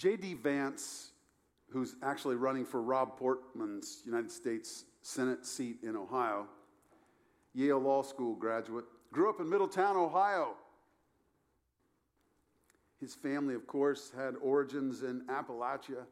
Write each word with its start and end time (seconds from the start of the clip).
J.D. 0.00 0.32
Vance, 0.42 1.10
who's 1.68 1.94
actually 2.02 2.36
running 2.36 2.64
for 2.64 2.80
Rob 2.80 3.18
Portman's 3.18 4.00
United 4.06 4.32
States 4.32 4.86
Senate 5.02 5.44
seat 5.44 5.76
in 5.82 5.94
Ohio, 5.94 6.46
Yale 7.52 7.78
Law 7.78 8.00
School 8.00 8.34
graduate, 8.34 8.86
grew 9.12 9.28
up 9.28 9.40
in 9.40 9.50
Middletown, 9.50 9.98
Ohio. 9.98 10.54
His 12.98 13.14
family, 13.14 13.54
of 13.54 13.66
course, 13.66 14.10
had 14.16 14.36
origins 14.40 15.02
in 15.02 15.20
Appalachia, 15.26 16.06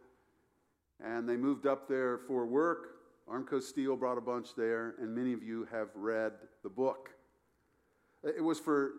and 1.02 1.26
they 1.26 1.38
moved 1.38 1.66
up 1.66 1.88
there 1.88 2.18
for 2.18 2.44
work. 2.44 2.88
Armco 3.26 3.62
Steel 3.62 3.96
brought 3.96 4.18
a 4.18 4.20
bunch 4.20 4.54
there, 4.54 4.96
and 5.00 5.14
many 5.14 5.32
of 5.32 5.42
you 5.42 5.66
have 5.72 5.88
read 5.94 6.32
the 6.62 6.68
book. 6.68 7.08
It 8.22 8.44
was 8.44 8.60
for 8.60 8.90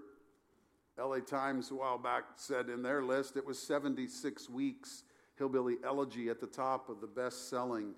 LA 1.00 1.20
Times 1.20 1.72
a 1.72 1.76
while 1.76 1.98
back 1.98 2.24
said 2.36 2.70
in 2.70 2.82
their 2.82 3.02
list 3.04 3.38
it 3.38 3.46
was 3.46 3.60
76 3.60 4.50
weeks 4.50 5.04
hillbilly 5.38 5.78
elegy 5.86 6.30
at 6.30 6.40
the 6.40 6.48
top 6.48 6.90
of 6.90 7.00
the 7.00 7.08
best-selling 7.08 7.94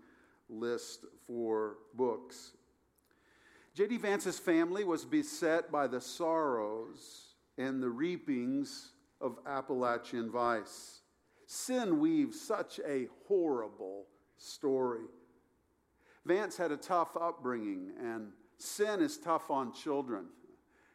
list 0.47 1.05
for 1.25 1.77
books. 1.95 2.51
J.D. 3.73 3.97
Vance's 3.97 4.37
family 4.37 4.83
was 4.83 5.05
beset 5.05 5.71
by 5.71 5.87
the 5.87 6.01
sorrows 6.01 7.35
and 7.57 7.81
the 7.81 7.89
reapings 7.89 8.91
of 9.19 9.39
Appalachian 9.47 10.29
vice. 10.29 11.01
Sin 11.47 11.99
weaves 11.99 12.39
such 12.39 12.79
a 12.87 13.07
horrible 13.27 14.05
story. 14.37 15.05
Vance 16.25 16.57
had 16.57 16.71
a 16.71 16.77
tough 16.77 17.17
upbringing, 17.19 17.91
and 17.99 18.31
sin 18.57 19.01
is 19.01 19.17
tough 19.17 19.49
on 19.49 19.73
children, 19.73 20.25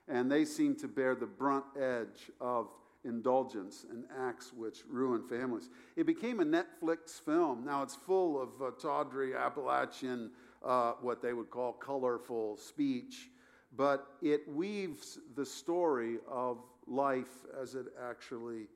and 0.09 0.31
they 0.31 0.45
seem 0.45 0.75
to 0.77 0.89
bear 0.89 1.15
the 1.15 1.27
brunt 1.27 1.65
edge 1.79 2.31
of 2.41 2.69
indulgence 3.05 3.87
and 3.91 4.05
acts 4.19 4.53
which 4.53 4.83
ruin 4.89 5.23
families. 5.23 5.69
It 5.95 6.07
became 6.07 6.41
a 6.41 6.45
Netflix 6.45 7.21
film. 7.25 7.65
Now 7.65 7.83
it's 7.83 7.95
full 7.95 8.41
of 8.41 8.49
uh, 8.61 8.71
tawdry 8.81 9.35
Appalachian, 9.35 10.31
uh, 10.65 10.93
what 11.01 11.23
they 11.23 11.33
would 11.33 11.51
call 11.51 11.73
colorful 11.73 12.57
speech, 12.57 13.31
but 13.77 14.07
it 14.23 14.49
weaves 14.49 15.19
the 15.35 15.47
story 15.47 16.19
of 16.29 16.59
life 16.87 17.45
as 17.61 17.75
it 17.75 17.87
actually 18.03 18.67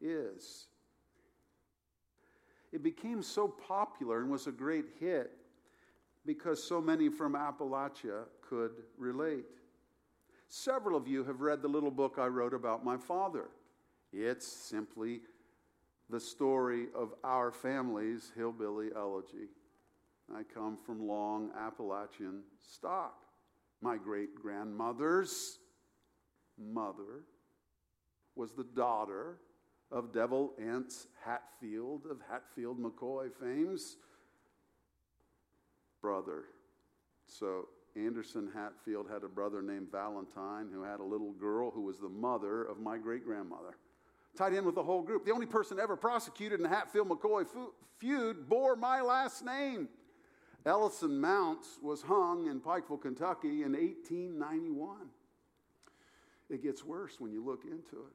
is. 0.00 0.66
It 2.72 2.82
became 2.82 3.22
so 3.22 3.48
popular 3.48 4.20
and 4.20 4.30
was 4.30 4.46
a 4.46 4.52
great 4.52 4.86
hit 4.98 5.32
because 6.24 6.62
so 6.62 6.80
many 6.80 7.08
from 7.08 7.34
Appalachia 7.34 8.24
could 8.42 8.72
relate. 8.96 9.59
Several 10.52 10.96
of 10.96 11.06
you 11.06 11.22
have 11.24 11.40
read 11.40 11.62
the 11.62 11.68
little 11.68 11.92
book 11.92 12.16
I 12.18 12.26
wrote 12.26 12.54
about 12.54 12.84
my 12.84 12.96
father. 12.96 13.50
It's 14.12 14.44
simply 14.44 15.20
the 16.10 16.18
story 16.18 16.88
of 16.92 17.14
our 17.22 17.52
family's 17.52 18.32
hillbilly 18.36 18.88
elegy. 18.96 19.46
I 20.34 20.42
come 20.42 20.76
from 20.84 21.06
long 21.06 21.50
Appalachian 21.56 22.42
stock. 22.58 23.14
My 23.80 23.96
great 23.96 24.34
grandmother's 24.34 25.60
mother 26.58 27.22
was 28.34 28.50
the 28.50 28.66
daughter 28.74 29.38
of 29.92 30.12
Devil 30.12 30.54
Anse 30.60 31.06
Hatfield 31.24 32.06
of 32.10 32.18
Hatfield 32.28 32.76
McCoy 32.80 33.28
fame's 33.40 33.98
brother. 36.02 36.42
So 37.28 37.68
Anderson 37.96 38.48
Hatfield 38.54 39.08
had 39.10 39.24
a 39.24 39.28
brother 39.28 39.62
named 39.62 39.90
Valentine 39.90 40.68
who 40.72 40.82
had 40.82 41.00
a 41.00 41.04
little 41.04 41.32
girl 41.32 41.70
who 41.70 41.82
was 41.82 41.98
the 41.98 42.08
mother 42.08 42.62
of 42.62 42.78
my 42.78 42.98
great 42.98 43.24
grandmother. 43.24 43.76
Tied 44.36 44.52
in 44.52 44.64
with 44.64 44.76
the 44.76 44.82
whole 44.82 45.02
group. 45.02 45.24
The 45.24 45.32
only 45.32 45.46
person 45.46 45.80
ever 45.80 45.96
prosecuted 45.96 46.60
in 46.60 46.62
the 46.62 46.68
Hatfield 46.68 47.08
McCoy 47.08 47.46
feud 47.98 48.48
bore 48.48 48.76
my 48.76 49.00
last 49.00 49.44
name. 49.44 49.88
Ellison 50.64 51.20
Mounts 51.20 51.78
was 51.82 52.02
hung 52.02 52.46
in 52.46 52.60
Pikeville, 52.60 53.00
Kentucky 53.00 53.62
in 53.62 53.72
1891. 53.72 55.08
It 56.48 56.62
gets 56.62 56.84
worse 56.84 57.18
when 57.18 57.32
you 57.32 57.44
look 57.44 57.64
into 57.64 57.96
it. 57.96 58.14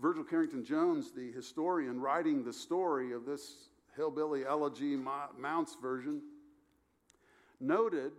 Virgil 0.00 0.24
Carrington 0.24 0.64
Jones, 0.64 1.10
the 1.10 1.30
historian 1.32 2.00
writing 2.00 2.44
the 2.44 2.52
story 2.52 3.12
of 3.12 3.24
this 3.24 3.68
hillbilly 3.96 4.46
elegy 4.46 4.96
Mounts 5.38 5.76
version, 5.80 6.22
noted 7.60 8.12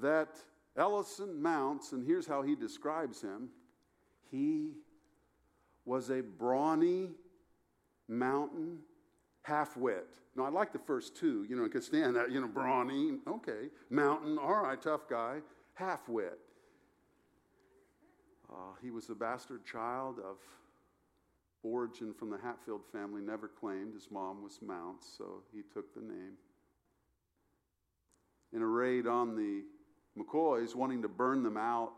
that 0.00 0.36
Ellison 0.76 1.40
Mounts, 1.40 1.92
and 1.92 2.04
here's 2.04 2.26
how 2.26 2.42
he 2.42 2.54
describes 2.54 3.20
him 3.20 3.48
he 4.30 4.72
was 5.84 6.10
a 6.10 6.20
brawny 6.20 7.10
mountain 8.08 8.78
half-wit. 9.42 10.06
Now, 10.34 10.44
I 10.44 10.48
like 10.50 10.72
the 10.72 10.78
first 10.80 11.16
two, 11.16 11.46
you 11.48 11.56
know, 11.56 11.64
I 11.64 11.68
could 11.68 11.84
stand 11.84 12.16
that, 12.16 12.30
you 12.30 12.40
know, 12.40 12.48
brawny, 12.48 13.18
okay, 13.26 13.70
mountain, 13.88 14.36
all 14.38 14.62
right, 14.62 14.80
tough 14.80 15.08
guy, 15.08 15.38
half-wit. 15.74 16.38
Uh, 18.50 18.74
he 18.82 18.90
was 18.90 19.08
a 19.08 19.14
bastard 19.14 19.64
child 19.64 20.18
of 20.18 20.36
origin 21.62 22.12
from 22.12 22.30
the 22.30 22.38
Hatfield 22.38 22.82
family, 22.92 23.22
never 23.22 23.48
claimed 23.48 23.94
his 23.94 24.08
mom 24.10 24.42
was 24.42 24.58
Mounts, 24.60 25.08
so 25.16 25.42
he 25.52 25.62
took 25.72 25.94
the 25.94 26.00
name. 26.00 26.34
In 28.52 28.62
a 28.62 28.66
raid 28.66 29.06
on 29.06 29.34
the 29.36 29.62
McCoys, 30.18 30.74
wanting 30.74 31.02
to 31.02 31.08
burn 31.08 31.42
them 31.42 31.56
out 31.56 31.92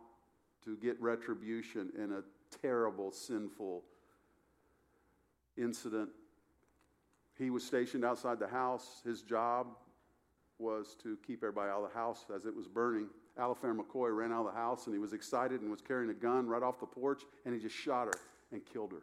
to 0.64 0.76
get 0.76 1.00
retribution 1.00 1.90
in 1.96 2.12
a 2.12 2.22
terrible, 2.62 3.10
sinful 3.10 3.82
incident. 5.56 6.10
He 7.38 7.50
was 7.50 7.64
stationed 7.64 8.04
outside 8.04 8.38
the 8.38 8.48
house. 8.48 9.00
His 9.04 9.22
job 9.22 9.68
was 10.58 10.96
to 11.02 11.16
keep 11.24 11.42
everybody 11.42 11.70
out 11.70 11.84
of 11.84 11.92
the 11.92 11.98
house 11.98 12.24
as 12.34 12.44
it 12.44 12.54
was 12.54 12.66
burning. 12.66 13.06
Alifair 13.38 13.76
McCoy 13.76 14.14
ran 14.16 14.32
out 14.32 14.46
of 14.46 14.52
the 14.52 14.58
house 14.58 14.86
and 14.86 14.94
he 14.94 14.98
was 14.98 15.12
excited 15.12 15.60
and 15.60 15.70
was 15.70 15.80
carrying 15.80 16.10
a 16.10 16.14
gun 16.14 16.48
right 16.48 16.62
off 16.62 16.80
the 16.80 16.86
porch 16.86 17.22
and 17.44 17.54
he 17.54 17.60
just 17.60 17.76
shot 17.76 18.06
her 18.06 18.20
and 18.50 18.62
killed 18.64 18.90
her. 18.90 19.02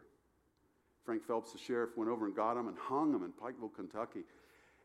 Frank 1.04 1.22
Phelps, 1.24 1.52
the 1.52 1.58
sheriff, 1.58 1.96
went 1.96 2.10
over 2.10 2.26
and 2.26 2.34
got 2.34 2.56
him 2.56 2.68
and 2.68 2.76
hung 2.76 3.14
him 3.14 3.22
in 3.22 3.30
Pikeville, 3.30 3.74
Kentucky. 3.74 4.24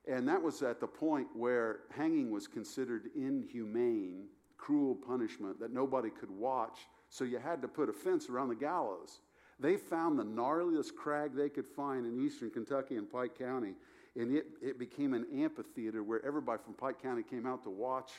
And 0.08 0.28
that 0.28 0.42
was 0.42 0.62
at 0.64 0.80
the 0.80 0.88
point 0.88 1.28
where 1.36 1.82
hanging 1.96 2.32
was 2.32 2.48
considered 2.48 3.10
inhumane, 3.16 4.26
cruel 4.58 4.96
punishment 4.96 5.60
that 5.60 5.72
nobody 5.72 6.10
could 6.10 6.32
watch. 6.32 6.88
So 7.10 7.24
you 7.24 7.38
had 7.38 7.62
to 7.62 7.68
put 7.68 7.90
a 7.90 7.94
fence 7.94 8.30
around 8.30 8.50
the 8.50 8.56
gallows. 8.56 9.22
They 9.60 9.78
found 9.78 10.18
the 10.18 10.24
gnarliest 10.24 10.96
crag 10.96 11.36
they 11.36 11.50
could 11.50 11.68
find 11.68 12.06
in 12.06 12.26
eastern 12.26 12.50
Kentucky 12.50 12.96
and 12.96 13.10
Pike 13.10 13.38
County. 13.38 13.76
And 14.16 14.36
it, 14.36 14.48
it 14.62 14.80
became 14.80 15.14
an 15.14 15.28
amphitheater 15.34 16.04
where 16.04 16.26
everybody 16.26 16.62
from 16.64 16.74
Pike 16.74 17.02
County 17.02 17.22
came 17.22 17.46
out 17.46 17.64
to 17.64 17.70
watch 17.70 18.12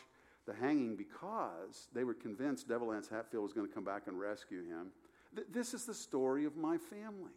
the 0.47 0.55
hanging 0.55 0.97
because 0.97 1.89
they 1.93 2.05
were 2.05 2.15
convinced 2.15 2.69
Devil 2.69 2.93
Anse 2.93 3.09
Hatfield 3.09 3.43
was 3.43 3.53
going 3.53 3.67
to 3.67 3.73
come 3.73 3.85
back 3.85 4.03
and 4.07 4.19
rescue 4.19 4.65
him. 4.65 4.89
Th- 5.35 5.47
this 5.53 5.75
is 5.75 5.85
the 5.85 5.95
story 5.95 6.45
of 6.45 6.57
my 6.57 6.79
family. 6.79 7.33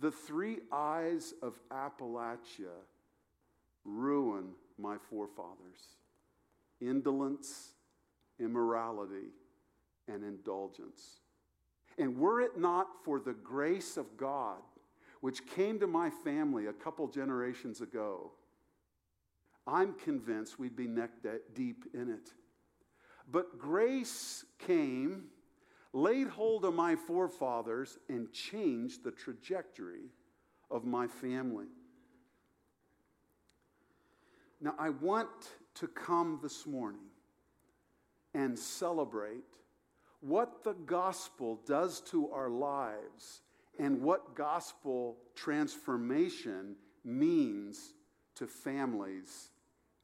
The 0.00 0.10
three 0.10 0.58
eyes 0.72 1.34
of 1.42 1.58
Appalachia 1.70 2.76
ruin 3.84 4.50
my 4.78 4.96
forefathers 5.10 5.96
indolence, 6.80 7.72
immorality, 8.38 9.32
and 10.06 10.22
indulgence. 10.22 11.18
And 11.98 12.16
were 12.16 12.40
it 12.40 12.56
not 12.56 12.86
for 13.04 13.18
the 13.18 13.32
grace 13.32 13.96
of 13.96 14.16
God, 14.16 14.60
which 15.20 15.44
came 15.46 15.80
to 15.80 15.88
my 15.88 16.08
family 16.08 16.66
a 16.66 16.72
couple 16.72 17.08
generations 17.08 17.80
ago, 17.80 18.30
I'm 19.66 19.94
convinced 19.94 20.58
we'd 20.58 20.76
be 20.76 20.86
neck 20.86 21.10
deep 21.54 21.84
in 21.92 22.08
it. 22.08 22.32
But 23.30 23.58
grace 23.58 24.44
came 24.58 25.24
laid 25.92 26.28
hold 26.28 26.64
of 26.64 26.74
my 26.74 26.96
forefathers 26.96 27.98
and 28.08 28.32
changed 28.32 29.04
the 29.04 29.10
trajectory 29.10 30.10
of 30.70 30.84
my 30.84 31.06
family. 31.06 31.66
Now, 34.60 34.74
I 34.78 34.90
want 34.90 35.28
to 35.74 35.86
come 35.86 36.40
this 36.42 36.66
morning 36.66 37.06
and 38.34 38.58
celebrate 38.58 39.44
what 40.20 40.64
the 40.64 40.74
gospel 40.74 41.60
does 41.64 42.00
to 42.00 42.30
our 42.30 42.50
lives 42.50 43.42
and 43.78 44.02
what 44.02 44.34
gospel 44.34 45.16
transformation 45.36 46.74
means 47.04 47.94
to 48.34 48.46
families 48.46 49.50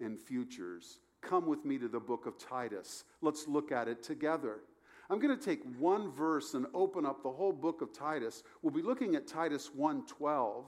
and 0.00 0.18
futures. 0.18 1.00
Come 1.20 1.46
with 1.46 1.64
me 1.64 1.78
to 1.78 1.88
the 1.88 1.98
book 1.98 2.26
of 2.26 2.38
Titus. 2.38 3.04
Let's 3.22 3.48
look 3.48 3.72
at 3.72 3.88
it 3.88 4.02
together. 4.02 4.60
I'm 5.10 5.18
going 5.18 5.36
to 5.36 5.44
take 5.44 5.62
one 5.78 6.10
verse 6.12 6.54
and 6.54 6.66
open 6.72 7.04
up 7.04 7.22
the 7.22 7.30
whole 7.30 7.52
book 7.52 7.82
of 7.82 7.92
Titus. 7.92 8.42
We'll 8.62 8.72
be 8.72 8.82
looking 8.82 9.16
at 9.16 9.26
Titus 9.26 9.70
1:12 9.76 10.64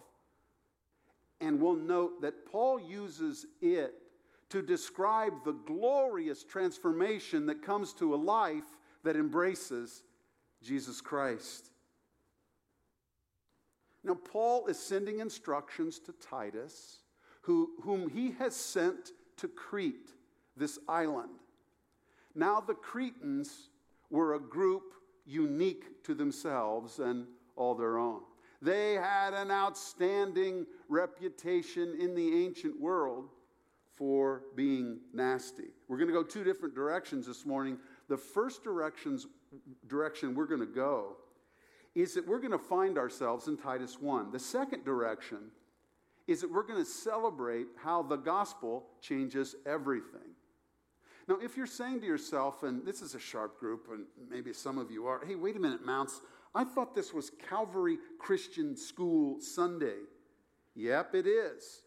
and 1.40 1.60
we'll 1.60 1.76
note 1.76 2.22
that 2.22 2.46
Paul 2.50 2.80
uses 2.80 3.46
it 3.60 3.94
to 4.50 4.62
describe 4.62 5.32
the 5.44 5.52
glorious 5.52 6.44
transformation 6.44 7.46
that 7.46 7.62
comes 7.62 7.92
to 7.94 8.14
a 8.14 8.16
life 8.16 8.64
that 9.02 9.16
embraces 9.16 10.02
Jesus 10.62 11.00
Christ. 11.00 11.70
Now, 14.04 14.14
Paul 14.14 14.66
is 14.68 14.78
sending 14.78 15.18
instructions 15.18 15.98
to 16.00 16.12
Titus, 16.12 17.00
who, 17.42 17.70
whom 17.82 18.08
he 18.08 18.32
has 18.38 18.54
sent 18.54 19.10
to 19.38 19.48
Crete, 19.48 20.12
this 20.56 20.78
island. 20.88 21.40
Now, 22.34 22.60
the 22.60 22.74
Cretans 22.74 23.70
were 24.10 24.34
a 24.34 24.40
group 24.40 24.94
unique 25.26 26.04
to 26.04 26.14
themselves 26.14 27.00
and 27.00 27.26
all 27.56 27.74
their 27.74 27.98
own. 27.98 28.20
They 28.62 28.94
had 28.94 29.34
an 29.34 29.50
outstanding 29.50 30.66
reputation 30.88 31.96
in 32.00 32.14
the 32.14 32.44
ancient 32.44 32.80
world 32.80 33.28
for 33.94 34.42
being 34.54 34.98
nasty. 35.12 35.70
We're 35.88 35.96
going 35.96 36.08
to 36.08 36.14
go 36.14 36.22
two 36.22 36.44
different 36.44 36.74
directions 36.74 37.26
this 37.26 37.46
morning. 37.46 37.78
The 38.08 38.16
first 38.16 38.62
directions, 38.62 39.26
direction 39.88 40.34
we're 40.34 40.46
going 40.46 40.60
to 40.60 40.66
go 40.66 41.16
is 41.94 42.14
that 42.14 42.26
we're 42.26 42.38
going 42.38 42.52
to 42.52 42.58
find 42.58 42.98
ourselves 42.98 43.48
in 43.48 43.56
Titus 43.56 44.00
1. 44.00 44.30
The 44.30 44.38
second 44.38 44.84
direction 44.84 45.38
is 46.26 46.42
that 46.42 46.52
we're 46.52 46.62
going 46.62 46.82
to 46.82 46.90
celebrate 46.90 47.66
how 47.82 48.02
the 48.02 48.16
gospel 48.16 48.84
changes 49.00 49.54
everything. 49.64 50.34
Now, 51.28 51.38
if 51.42 51.56
you're 51.56 51.66
saying 51.66 52.00
to 52.00 52.06
yourself, 52.06 52.62
and 52.62 52.84
this 52.86 53.02
is 53.02 53.14
a 53.14 53.18
sharp 53.18 53.58
group, 53.58 53.88
and 53.90 54.04
maybe 54.30 54.52
some 54.52 54.78
of 54.78 54.90
you 54.90 55.06
are, 55.06 55.24
hey, 55.26 55.34
wait 55.34 55.56
a 55.56 55.58
minute, 55.58 55.84
Mounts, 55.84 56.20
I 56.56 56.64
thought 56.64 56.94
this 56.94 57.12
was 57.12 57.30
Calvary 57.50 57.98
Christian 58.18 58.78
School 58.78 59.42
Sunday. 59.42 59.98
Yep, 60.74 61.14
it 61.14 61.26
is. 61.26 61.82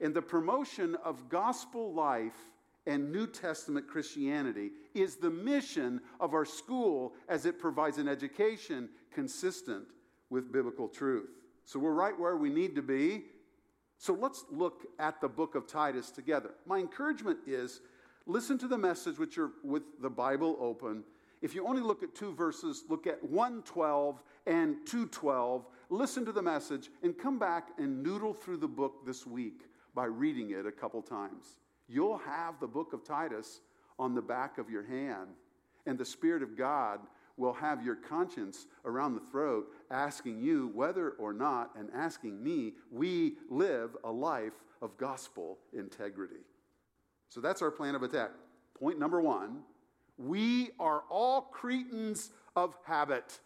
And 0.00 0.14
the 0.14 0.22
promotion 0.22 0.96
of 1.04 1.28
gospel 1.28 1.92
life 1.92 2.38
and 2.86 3.12
New 3.12 3.26
Testament 3.26 3.86
Christianity 3.86 4.70
is 4.94 5.16
the 5.16 5.28
mission 5.28 6.00
of 6.18 6.32
our 6.32 6.46
school 6.46 7.12
as 7.28 7.44
it 7.44 7.60
provides 7.60 7.98
an 7.98 8.08
education 8.08 8.88
consistent 9.12 9.84
with 10.30 10.50
biblical 10.50 10.88
truth. 10.88 11.28
So 11.66 11.78
we're 11.78 11.92
right 11.92 12.18
where 12.18 12.38
we 12.38 12.48
need 12.48 12.74
to 12.76 12.82
be. 12.82 13.24
So 13.98 14.14
let's 14.14 14.46
look 14.50 14.86
at 14.98 15.20
the 15.20 15.28
book 15.28 15.54
of 15.54 15.66
Titus 15.66 16.10
together. 16.10 16.52
My 16.64 16.78
encouragement 16.78 17.40
is 17.46 17.82
listen 18.26 18.56
to 18.60 18.66
the 18.66 18.78
message 18.78 19.18
which 19.18 19.36
are 19.36 19.50
with 19.62 19.82
the 20.00 20.08
Bible 20.08 20.56
open. 20.58 21.04
If 21.42 21.54
you 21.54 21.66
only 21.66 21.80
look 21.80 22.02
at 22.02 22.14
two 22.14 22.34
verses, 22.34 22.84
look 22.88 23.06
at 23.06 23.22
112 23.24 24.22
and 24.46 24.76
212. 24.86 25.66
Listen 25.88 26.24
to 26.26 26.32
the 26.32 26.42
message 26.42 26.90
and 27.02 27.16
come 27.16 27.38
back 27.38 27.68
and 27.78 28.02
noodle 28.02 28.34
through 28.34 28.58
the 28.58 28.68
book 28.68 29.06
this 29.06 29.26
week 29.26 29.62
by 29.94 30.04
reading 30.04 30.50
it 30.50 30.66
a 30.66 30.72
couple 30.72 31.00
times. 31.00 31.56
You'll 31.88 32.18
have 32.18 32.60
the 32.60 32.66
book 32.66 32.92
of 32.92 33.04
Titus 33.04 33.60
on 33.98 34.14
the 34.14 34.22
back 34.22 34.58
of 34.58 34.70
your 34.70 34.84
hand, 34.84 35.30
and 35.86 35.98
the 35.98 36.04
Spirit 36.04 36.42
of 36.42 36.56
God 36.56 37.00
will 37.36 37.52
have 37.54 37.84
your 37.84 37.96
conscience 37.96 38.66
around 38.84 39.14
the 39.14 39.20
throat 39.20 39.66
asking 39.90 40.40
you 40.40 40.70
whether 40.74 41.12
or 41.12 41.32
not, 41.32 41.70
and 41.76 41.88
asking 41.94 42.42
me, 42.42 42.74
we 42.90 43.36
live 43.48 43.96
a 44.04 44.10
life 44.10 44.52
of 44.82 44.96
gospel 44.98 45.58
integrity. 45.72 46.44
So 47.30 47.40
that's 47.40 47.62
our 47.62 47.70
plan 47.70 47.94
of 47.94 48.02
attack. 48.02 48.30
Point 48.78 48.98
number 48.98 49.20
one 49.20 49.60
we 50.20 50.70
are 50.78 51.02
all 51.08 51.42
Cretans 51.42 52.30
of 52.54 52.76
habit. 52.84 53.40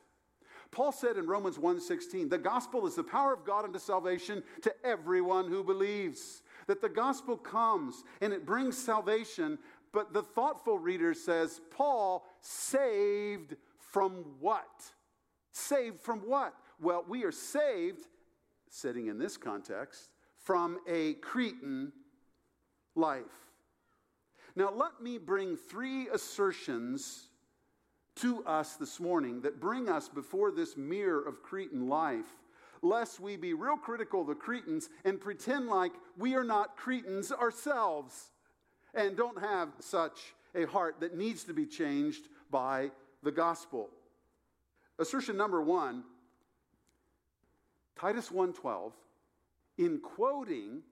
Paul 0.70 0.90
said 0.90 1.16
in 1.16 1.26
Romans 1.26 1.56
1:16, 1.56 2.28
the 2.28 2.38
gospel 2.38 2.86
is 2.86 2.96
the 2.96 3.04
power 3.04 3.32
of 3.32 3.44
God 3.44 3.64
unto 3.64 3.78
salvation 3.78 4.42
to 4.62 4.74
everyone 4.84 5.48
who 5.48 5.62
believes. 5.62 6.42
That 6.66 6.80
the 6.80 6.88
gospel 6.88 7.36
comes 7.36 8.02
and 8.20 8.32
it 8.32 8.44
brings 8.44 8.76
salvation, 8.76 9.58
but 9.92 10.12
the 10.12 10.22
thoughtful 10.22 10.78
reader 10.78 11.14
says, 11.14 11.60
Paul 11.70 12.26
saved 12.40 13.56
from 13.78 14.24
what? 14.40 14.92
Saved 15.52 16.00
from 16.00 16.20
what? 16.20 16.54
Well, 16.80 17.04
we 17.06 17.22
are 17.22 17.30
saved, 17.30 18.08
sitting 18.68 19.06
in 19.06 19.18
this 19.18 19.36
context, 19.36 20.10
from 20.38 20.80
a 20.88 21.14
Cretan 21.14 21.92
life. 22.96 23.53
Now, 24.56 24.70
let 24.72 25.02
me 25.02 25.18
bring 25.18 25.56
three 25.56 26.08
assertions 26.08 27.28
to 28.16 28.44
us 28.44 28.76
this 28.76 29.00
morning 29.00 29.40
that 29.40 29.60
bring 29.60 29.88
us 29.88 30.08
before 30.08 30.52
this 30.52 30.76
mirror 30.76 31.20
of 31.20 31.42
Cretan 31.42 31.88
life, 31.88 32.36
lest 32.80 33.18
we 33.18 33.36
be 33.36 33.54
real 33.54 33.76
critical 33.76 34.20
of 34.20 34.28
the 34.28 34.34
Cretans 34.34 34.88
and 35.04 35.20
pretend 35.20 35.68
like 35.68 35.92
we 36.16 36.36
are 36.36 36.44
not 36.44 36.76
Cretans 36.76 37.32
ourselves 37.32 38.30
and 38.94 39.16
don't 39.16 39.40
have 39.40 39.70
such 39.80 40.34
a 40.54 40.66
heart 40.66 41.00
that 41.00 41.16
needs 41.16 41.42
to 41.44 41.52
be 41.52 41.66
changed 41.66 42.28
by 42.50 42.92
the 43.24 43.32
gospel. 43.32 43.90
Assertion 44.98 45.36
number 45.36 45.60
one 45.60 46.04
Titus 47.96 48.30
1:12 48.30 48.92
in 49.78 49.98
quoting 49.98 50.82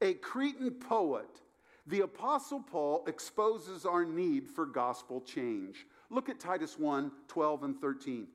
a 0.00 0.14
Cretan 0.14 0.70
poet 0.70 1.40
the 1.88 2.00
Apostle 2.02 2.60
Paul 2.60 3.04
exposes 3.06 3.86
our 3.86 4.04
need 4.04 4.46
for 4.46 4.66
gospel 4.66 5.22
change. 5.22 5.86
Look 6.10 6.28
at 6.28 6.38
Titus 6.38 6.78
1 6.78 7.10
12 7.28 7.62
and 7.62 7.80
13. 7.80 8.28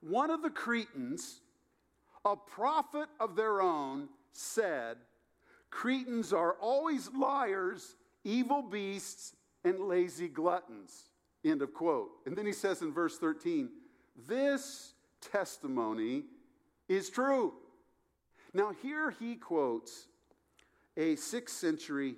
One 0.00 0.30
of 0.30 0.42
the 0.42 0.50
Cretans, 0.50 1.40
a 2.24 2.36
prophet 2.36 3.08
of 3.18 3.36
their 3.36 3.62
own, 3.62 4.08
said, 4.32 4.98
Cretans 5.70 6.32
are 6.32 6.52
always 6.60 7.10
liars, 7.12 7.96
evil 8.22 8.62
beasts, 8.62 9.34
and 9.64 9.80
lazy 9.80 10.28
gluttons. 10.28 11.04
End 11.44 11.62
of 11.62 11.72
quote. 11.72 12.10
And 12.26 12.36
then 12.36 12.46
he 12.46 12.52
says 12.52 12.82
in 12.82 12.92
verse 12.92 13.18
13, 13.18 13.70
This 14.28 14.92
testimony 15.20 16.24
is 16.88 17.08
true. 17.08 17.54
Now, 18.52 18.72
here 18.82 19.10
he 19.10 19.36
quotes 19.36 20.06
a 20.98 21.16
sixth 21.16 21.56
century 21.56 22.16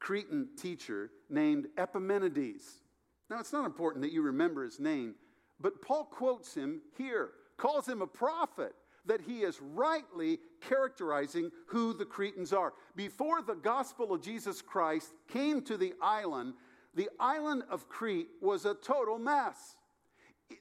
Cretan 0.00 0.48
teacher 0.58 1.10
named 1.30 1.68
Epimenides. 1.78 2.82
Now, 3.30 3.40
it's 3.40 3.52
not 3.52 3.64
important 3.64 4.02
that 4.02 4.12
you 4.12 4.22
remember 4.22 4.64
his 4.64 4.78
name, 4.78 5.14
but 5.58 5.80
Paul 5.80 6.04
quotes 6.04 6.54
him 6.54 6.82
here, 6.98 7.30
calls 7.56 7.88
him 7.88 8.02
a 8.02 8.06
prophet, 8.06 8.74
that 9.06 9.20
he 9.20 9.42
is 9.42 9.60
rightly 9.62 10.40
characterizing 10.68 11.50
who 11.68 11.94
the 11.94 12.04
Cretans 12.04 12.52
are. 12.52 12.72
Before 12.96 13.40
the 13.40 13.54
gospel 13.54 14.12
of 14.12 14.20
Jesus 14.20 14.60
Christ 14.60 15.12
came 15.28 15.62
to 15.62 15.76
the 15.76 15.94
island, 16.02 16.54
the 16.94 17.08
island 17.20 17.62
of 17.70 17.88
Crete 17.88 18.28
was 18.42 18.64
a 18.64 18.74
total 18.74 19.18
mess. 19.18 19.76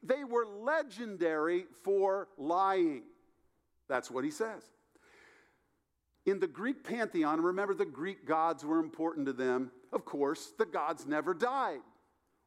They 0.03 0.23
were 0.23 0.45
legendary 0.45 1.65
for 1.83 2.27
lying. 2.37 3.03
That's 3.87 4.11
what 4.11 4.23
he 4.23 4.31
says. 4.31 4.63
In 6.25 6.39
the 6.39 6.47
Greek 6.47 6.83
pantheon, 6.83 7.41
remember 7.41 7.73
the 7.73 7.85
Greek 7.85 8.25
gods 8.25 8.65
were 8.65 8.79
important 8.79 9.27
to 9.27 9.33
them. 9.33 9.71
Of 9.93 10.05
course, 10.05 10.53
the 10.57 10.65
gods 10.65 11.05
never 11.05 11.33
died. 11.33 11.81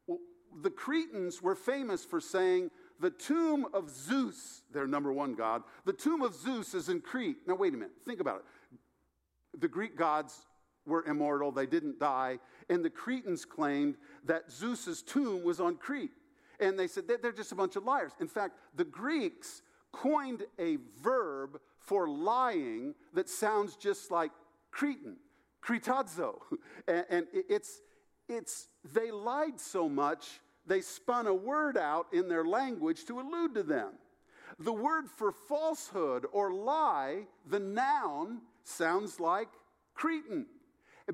Well, 0.06 0.18
the 0.62 0.70
Cretans 0.70 1.40
were 1.40 1.54
famous 1.54 2.04
for 2.04 2.20
saying, 2.20 2.70
the 3.00 3.10
tomb 3.10 3.66
of 3.72 3.88
Zeus, 3.88 4.62
their 4.72 4.88
number 4.88 5.12
one 5.12 5.34
god, 5.34 5.62
the 5.84 5.92
tomb 5.92 6.22
of 6.22 6.34
Zeus 6.34 6.74
is 6.74 6.88
in 6.88 7.00
Crete. 7.00 7.36
Now, 7.46 7.54
wait 7.54 7.74
a 7.74 7.76
minute, 7.76 7.94
think 8.04 8.20
about 8.20 8.38
it. 8.38 9.60
The 9.60 9.68
Greek 9.68 9.96
gods 9.96 10.46
were 10.84 11.04
immortal, 11.04 11.52
they 11.52 11.66
didn't 11.66 12.00
die, 12.00 12.38
and 12.68 12.84
the 12.84 12.90
Cretans 12.90 13.44
claimed 13.44 13.96
that 14.24 14.50
Zeus's 14.50 15.02
tomb 15.02 15.44
was 15.44 15.60
on 15.60 15.76
Crete. 15.76 16.10
And 16.58 16.76
they 16.76 16.88
said 16.88 17.04
they're 17.06 17.30
just 17.30 17.52
a 17.52 17.54
bunch 17.54 17.76
of 17.76 17.84
liars. 17.84 18.12
In 18.20 18.26
fact, 18.26 18.56
the 18.74 18.84
Greeks 18.84 19.62
coined 19.92 20.42
a 20.58 20.78
verb 21.00 21.60
for 21.88 22.06
lying 22.06 22.94
that 23.14 23.30
sounds 23.30 23.74
just 23.74 24.10
like 24.10 24.30
Cretan, 24.70 25.16
cretazo. 25.62 26.38
And, 26.86 27.04
and 27.10 27.26
it's, 27.32 27.82
it's, 28.28 28.68
they 28.94 29.10
lied 29.10 29.60
so 29.60 29.90
much, 29.90 30.40
they 30.66 30.80
spun 30.80 31.26
a 31.26 31.34
word 31.34 31.76
out 31.76 32.06
in 32.14 32.28
their 32.28 32.44
language 32.46 33.04
to 33.06 33.20
allude 33.20 33.54
to 33.54 33.62
them. 33.62 33.90
The 34.58 34.72
word 34.72 35.04
for 35.16 35.32
falsehood 35.32 36.24
or 36.32 36.52
lie, 36.52 37.26
the 37.46 37.60
noun, 37.60 38.40
sounds 38.64 39.20
like 39.20 39.48
Cretan. 39.94 40.46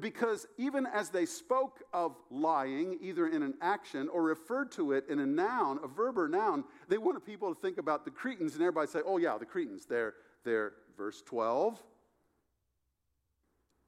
Because 0.00 0.46
even 0.58 0.86
as 0.86 1.10
they 1.10 1.26
spoke 1.26 1.82
of 1.92 2.16
lying, 2.30 2.98
either 3.00 3.26
in 3.28 3.42
an 3.42 3.54
action 3.60 4.08
or 4.08 4.22
referred 4.22 4.70
to 4.72 4.92
it 4.92 5.06
in 5.08 5.18
a 5.20 5.26
noun, 5.26 5.78
a 5.82 5.88
verb 5.88 6.18
or 6.18 6.28
noun, 6.28 6.64
they 6.88 6.98
wanted 6.98 7.24
people 7.24 7.52
to 7.52 7.60
think 7.60 7.78
about 7.78 8.04
the 8.04 8.10
Cretans 8.10 8.54
and 8.54 8.62
everybody 8.62 8.88
say, 8.88 9.00
oh, 9.04 9.18
yeah, 9.18 9.36
the 9.38 9.46
Cretans, 9.46 9.86
they're, 9.86 10.14
they're, 10.44 10.72
verse 10.96 11.22
12, 11.22 11.82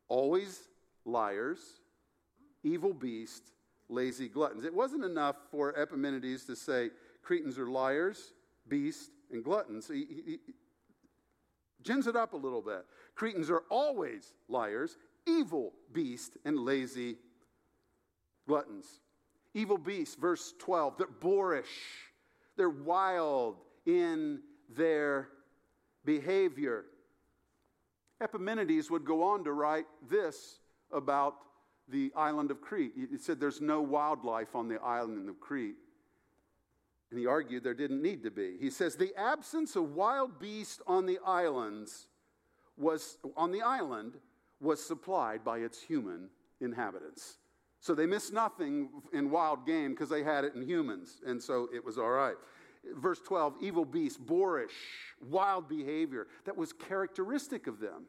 always 0.09 0.69
liars, 1.05 1.59
evil 2.63 2.93
beasts, 2.93 3.53
lazy 3.89 4.29
gluttons. 4.29 4.65
It 4.65 4.75
wasn't 4.75 5.05
enough 5.05 5.37
for 5.51 5.77
Epimenides 5.79 6.45
to 6.47 6.57
say 6.57 6.91
Cretans 7.23 7.59
are 7.59 7.69
liars, 7.69 8.33
beasts, 8.69 9.11
and 9.33 9.43
gluttons. 9.43 9.89
He, 9.89 10.07
he, 10.09 10.39
he 10.47 10.55
gins 11.83 12.07
it 12.07 12.17
up 12.17 12.33
a 12.33 12.37
little 12.37 12.63
bit. 12.63 12.85
Cretans 13.15 13.51
are 13.51 13.63
always 13.71 14.35
liars, 14.49 14.97
evil 15.27 15.73
beasts, 15.93 16.37
and 16.45 16.59
lazy 16.59 17.17
gluttons. 18.47 19.01
Evil 19.55 19.79
beasts, 19.79 20.15
verse 20.15 20.55
12, 20.59 20.99
they're 20.99 21.07
boorish, 21.07 21.65
they're 22.57 22.69
wild 22.69 23.57
in 23.87 24.41
their 24.69 25.29
behavior. 26.07 26.87
Epimenides 28.23 28.91
would 28.91 29.05
go 29.05 29.23
on 29.23 29.45
to 29.45 29.53
write 29.53 29.85
this 30.09 30.61
about 30.91 31.35
the 31.89 32.11
island 32.17 32.51
of 32.51 32.63
Crete. 32.63 32.93
He 32.97 33.19
said 33.19 33.39
there's 33.39 33.61
no 33.61 33.83
wildlife 33.83 34.57
on 34.57 34.69
the 34.69 34.81
island 34.81 35.29
of 35.29 35.39
Crete. 35.39 35.77
And 37.11 37.21
he 37.21 37.27
argued 37.27 37.63
there 37.63 37.75
didn't 37.75 38.03
need 38.03 38.23
to 38.25 38.31
be. 38.31 38.57
He 38.59 38.71
says 38.71 38.97
the 38.97 39.15
absence 39.17 39.77
of 39.77 39.95
wild 39.95 40.41
beasts 40.41 40.81
on 40.87 41.07
the 41.07 41.19
islands 41.25 42.09
was 42.77 43.19
on 43.37 43.53
the 43.53 43.63
island 43.63 44.15
was 44.61 44.83
supplied 44.83 45.45
by 45.45 45.59
its 45.59 45.81
human 45.81 46.29
inhabitants. 46.61 47.39
So 47.81 47.95
they 47.95 48.07
missed 48.07 48.33
nothing 48.33 48.89
in 49.13 49.31
wild 49.31 49.67
game 49.67 49.93
because 49.93 50.09
they 50.09 50.23
had 50.23 50.45
it 50.45 50.55
in 50.55 50.63
humans, 50.63 51.21
and 51.25 51.41
so 51.41 51.69
it 51.73 51.85
was 51.85 51.99
all 51.99 52.11
right. 52.11 52.35
Verse 52.95 53.21
12 53.21 53.55
evil 53.61 53.85
beasts, 53.85 54.19
boorish, 54.19 54.73
wild 55.21 55.69
behavior 55.69 56.27
that 56.45 56.57
was 56.57 56.73
characteristic 56.73 57.67
of 57.67 57.81
them. 57.81 58.05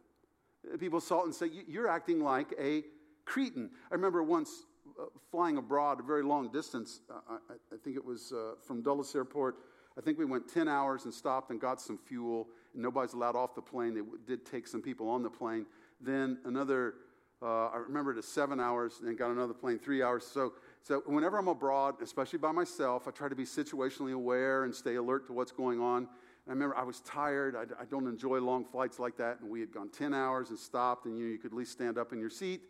People 0.79 0.99
saw 0.99 1.21
it 1.21 1.25
and 1.25 1.35
say, 1.35 1.49
You're 1.67 1.87
acting 1.87 2.19
like 2.19 2.53
a 2.59 2.83
Cretan. 3.25 3.69
I 3.91 3.95
remember 3.95 4.23
once 4.23 4.63
uh, 4.99 5.05
flying 5.31 5.57
abroad 5.57 5.99
a 5.99 6.03
very 6.03 6.23
long 6.23 6.51
distance. 6.51 7.01
Uh, 7.09 7.37
I, 7.49 7.75
think 7.83 7.95
it 7.95 8.03
was 8.03 8.31
uh, 8.31 8.53
from 8.65 8.81
Dulles 8.81 9.15
Airport. 9.15 9.57
I 9.97 10.01
think 10.01 10.17
we 10.17 10.25
went 10.25 10.47
10 10.47 10.67
hours 10.67 11.05
and 11.05 11.13
stopped 11.13 11.51
and 11.51 11.59
got 11.59 11.81
some 11.81 11.97
fuel. 11.97 12.47
Nobody's 12.73 13.13
allowed 13.13 13.35
off 13.35 13.55
the 13.55 13.61
plane. 13.61 13.93
They 13.93 14.01
did 14.25 14.45
take 14.45 14.67
some 14.67 14.81
people 14.81 15.09
on 15.09 15.23
the 15.23 15.29
plane. 15.29 15.65
Then 15.99 16.37
another, 16.45 16.95
uh, 17.41 17.67
I 17.67 17.77
remember 17.77 18.11
it 18.11 18.17
as 18.17 18.25
seven 18.25 18.59
hours, 18.59 19.01
and 19.03 19.17
got 19.17 19.31
another 19.31 19.53
plane 19.53 19.79
three 19.79 20.01
hours. 20.01 20.25
So, 20.25 20.53
so 20.81 21.03
whenever 21.05 21.37
I'm 21.37 21.47
abroad, 21.47 21.95
especially 22.01 22.39
by 22.39 22.51
myself, 22.51 23.07
I 23.07 23.11
try 23.11 23.29
to 23.29 23.35
be 23.35 23.45
situationally 23.45 24.13
aware 24.13 24.63
and 24.63 24.73
stay 24.73 24.95
alert 24.95 25.27
to 25.27 25.33
what's 25.33 25.51
going 25.51 25.79
on. 25.79 25.97
And 25.97 26.07
I 26.47 26.51
remember 26.51 26.75
I 26.77 26.83
was 26.83 27.01
tired. 27.01 27.55
I, 27.55 27.81
I 27.81 27.85
don't 27.85 28.07
enjoy 28.07 28.39
long 28.39 28.65
flights 28.65 28.97
like 28.97 29.17
that. 29.17 29.39
And 29.41 29.49
we 29.49 29.59
had 29.59 29.71
gone 29.71 29.89
10 29.89 30.13
hours 30.13 30.49
and 30.49 30.57
stopped, 30.57 31.05
and 31.05 31.17
you, 31.17 31.25
you 31.25 31.37
could 31.37 31.51
at 31.51 31.57
least 31.57 31.73
stand 31.73 31.97
up 31.97 32.11
in 32.13 32.19
your 32.19 32.29
seat 32.29 32.61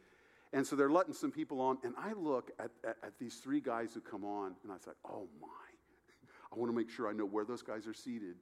and 0.54 0.66
so 0.66 0.76
they're 0.76 0.90
letting 0.90 1.14
some 1.14 1.32
people 1.32 1.60
on, 1.60 1.78
and 1.84 1.94
I 1.98 2.14
look 2.14 2.52
at, 2.60 2.72
at, 2.84 2.98
at 3.04 3.20
these 3.20 3.36
three 3.36 3.60
guys 3.60 3.94
who 3.94 4.00
come 4.00 4.24
on, 4.24 4.56
and 4.64 4.72
I 4.72 4.78
thought, 4.78 4.96
oh 5.06 5.28
my, 5.42 5.48
I 6.52 6.56
want 6.56 6.72
to 6.72 6.76
make 6.76 6.90
sure 6.90 7.10
I 7.10 7.14
know 7.14 7.26
where 7.26 7.46
those 7.46 7.62
guys 7.62 7.86
are 7.88 7.94
seated. 7.94 8.36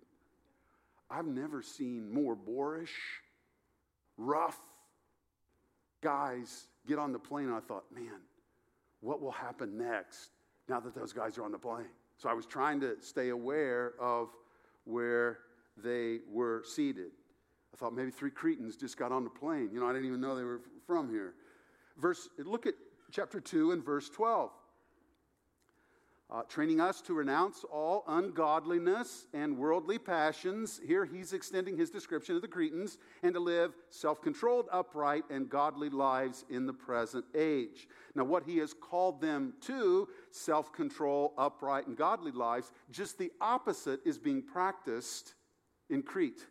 I've 1.10 1.26
never 1.26 1.62
seen 1.62 2.12
more 2.14 2.36
boorish, 2.36 2.94
rough 4.18 4.60
guys 6.06 6.68
get 6.88 7.00
on 7.00 7.12
the 7.12 7.20
plane. 7.20 7.46
And 7.46 7.56
I 7.56 7.60
thought, 7.60 7.84
man, 7.94 8.22
what 9.02 9.22
will 9.22 9.32
happen 9.32 9.76
next 9.76 10.30
now 10.70 10.80
that 10.80 10.94
those 10.94 11.12
guys 11.12 11.38
are 11.40 11.44
on 11.44 11.52
the 11.52 11.58
plane? 11.58 11.88
So 12.18 12.30
I 12.30 12.34
was 12.34 12.46
trying 12.46 12.80
to 12.82 12.96
stay 13.02 13.30
aware 13.30 13.94
of 14.00 14.30
where 14.86 15.40
they 15.84 16.20
were 16.32 16.62
seated. 16.64 17.12
I 17.74 17.78
thought 17.78 17.94
maybe 17.94 18.12
three 18.12 18.30
Cretans 18.30 18.78
just 18.78 18.98
got 18.98 19.12
on 19.12 19.24
the 19.24 19.30
plane. 19.32 19.70
You 19.74 19.80
know, 19.80 19.88
I 19.88 19.94
didn't 19.94 20.08
even 20.08 20.22
know 20.22 20.36
they 20.36 20.44
were 20.44 20.62
from 20.86 21.10
here. 21.10 21.34
Verse, 21.98 22.30
look 22.38 22.68
at 22.68 22.76
chapter 23.12 23.40
2 23.40 23.72
and 23.72 23.84
verse 23.84 24.08
12. 24.10 24.52
Uh, 26.28 26.42
training 26.50 26.82
us 26.82 27.02
to 27.02 27.14
renounce 27.14 27.64
all 27.66 28.04
ungodliness 28.08 29.28
and 29.34 29.56
worldly 29.56 30.00
passions. 30.00 30.82
Here 30.84 31.06
he's 31.06 31.34
extending 31.34 31.78
his 31.78 31.92
description 31.92 32.36
of 32.36 32.42
the 32.42 32.48
Cretans, 32.48 32.98
and 33.22 33.36
to 33.36 33.40
live 33.40 33.74
self 33.90 34.24
controlled, 34.24 34.66
upright, 34.72 35.24
and 35.30 35.48
godly 35.48 35.90
lives 35.90 36.44
in 36.50 36.66
the 36.66 36.74
present 36.74 37.26
age. 37.36 37.88
Now, 38.16 38.24
what 38.24 38.44
he 38.44 38.58
has 38.58 38.74
called 38.74 39.22
them 39.22 39.54
to 39.62 40.10
self 40.32 40.74
control, 40.74 41.34
upright, 41.38 41.86
and 41.86 41.96
godly 41.96 42.32
lives, 42.32 42.72
just 42.90 43.20
the 43.20 43.32
opposite 43.40 44.00
is 44.04 44.18
being 44.18 44.42
practiced 44.42 45.36
in 45.92 46.02
Crete. 46.02 46.44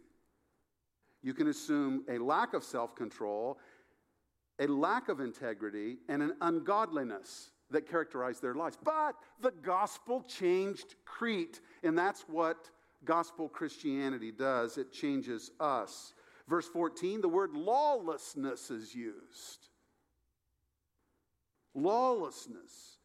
You 1.21 1.35
can 1.35 1.49
assume 1.49 2.05
a 2.09 2.19
lack 2.19 2.55
of 2.55 2.63
self 2.63 2.95
control 2.95 3.59
a 4.61 4.67
lack 4.67 5.09
of 5.09 5.21
integrity, 5.21 5.99
and 6.09 6.23
an 6.23 6.37
ungodliness 6.41 7.51
that 7.75 7.89
characterized 7.89 8.43
their 8.43 8.55
lives. 8.55 8.79
But 8.83 9.15
the 9.41 9.53
gospel 9.63 10.23
changed 10.23 10.95
Crete, 11.05 11.61
and 11.83 11.97
that's 11.97 12.23
what 12.23 12.71
gospel 13.05 13.49
Christianity 13.49 14.33
does 14.33 14.79
it 14.79 14.93
changes 14.93 15.51
us. 15.61 16.15
Verse 16.49 16.67
14, 16.69 17.21
the 17.21 17.29
word 17.29 17.53
lawlessness 17.55 18.71
is 18.71 18.95
used. 18.95 19.69
Lawlessness. 21.75 22.99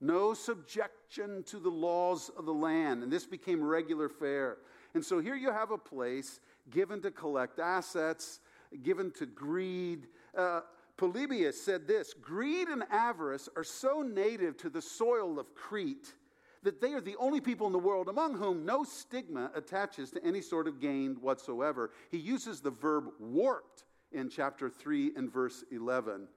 No 0.00 0.34
subjection 0.34 1.44
to 1.44 1.58
the 1.58 1.70
laws 1.70 2.30
of 2.36 2.44
the 2.44 2.52
land. 2.52 3.02
And 3.02 3.12
this 3.12 3.24
became 3.24 3.62
regular 3.62 4.08
fare. 4.08 4.58
And 4.94 5.04
so 5.04 5.20
here 5.20 5.36
you 5.36 5.50
have 5.50 5.70
a 5.70 5.78
place 5.78 6.40
given 6.70 7.00
to 7.02 7.10
collect 7.10 7.58
assets, 7.60 8.40
given 8.82 9.10
to 9.12 9.26
greed. 9.26 10.08
Uh, 10.36 10.62
Polybius 10.96 11.60
said 11.60 11.86
this 11.86 12.14
Greed 12.14 12.68
and 12.68 12.84
avarice 12.90 13.48
are 13.56 13.64
so 13.64 14.02
native 14.02 14.56
to 14.58 14.70
the 14.70 14.82
soil 14.82 15.38
of 15.38 15.54
Crete 15.54 16.14
that 16.62 16.80
they 16.80 16.92
are 16.92 17.00
the 17.00 17.16
only 17.16 17.40
people 17.40 17.66
in 17.66 17.72
the 17.72 17.78
world 17.78 18.08
among 18.08 18.34
whom 18.34 18.64
no 18.64 18.84
stigma 18.84 19.50
attaches 19.54 20.10
to 20.12 20.24
any 20.24 20.40
sort 20.40 20.68
of 20.68 20.80
gain 20.80 21.16
whatsoever. 21.20 21.90
He 22.10 22.18
uses 22.18 22.60
the 22.60 22.70
verb 22.70 23.06
warped 23.18 23.84
in 24.12 24.28
chapter 24.28 24.70
3 24.70 25.12
and 25.16 25.32
verse 25.32 25.64
11. 25.72 26.28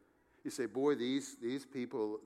You 0.44 0.52
say, 0.52 0.66
boy, 0.66 0.96
these, 0.96 1.38
these 1.42 1.66
people, 1.66 2.20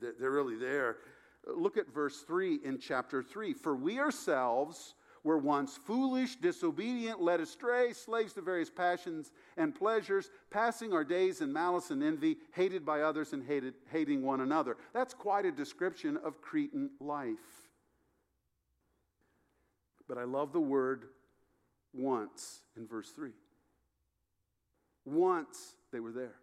they're 0.00 0.30
really 0.30 0.56
there. 0.56 0.98
Look 1.46 1.76
at 1.76 1.92
verse 1.92 2.22
3 2.22 2.60
in 2.64 2.78
chapter 2.78 3.22
3. 3.22 3.52
For 3.52 3.76
we 3.76 4.00
ourselves 4.00 4.94
were 5.26 5.36
once 5.36 5.76
foolish, 5.76 6.36
disobedient, 6.36 7.20
led 7.20 7.40
astray, 7.40 7.92
slaves 7.92 8.32
to 8.32 8.40
various 8.40 8.70
passions 8.70 9.32
and 9.56 9.74
pleasures, 9.74 10.30
passing 10.52 10.92
our 10.92 11.02
days 11.02 11.40
in 11.40 11.52
malice 11.52 11.90
and 11.90 12.00
envy, 12.00 12.36
hated 12.52 12.86
by 12.86 13.00
others 13.00 13.32
and 13.32 13.44
hated, 13.44 13.74
hating 13.90 14.22
one 14.22 14.40
another. 14.40 14.76
That's 14.94 15.12
quite 15.12 15.44
a 15.44 15.50
description 15.50 16.16
of 16.16 16.40
Cretan 16.40 16.90
life. 17.00 17.36
But 20.08 20.16
I 20.16 20.22
love 20.22 20.52
the 20.52 20.60
word 20.60 21.06
once 21.92 22.60
in 22.76 22.86
verse 22.86 23.10
3. 23.10 23.32
Once 25.04 25.74
they 25.92 25.98
were 25.98 26.12
there. 26.12 26.36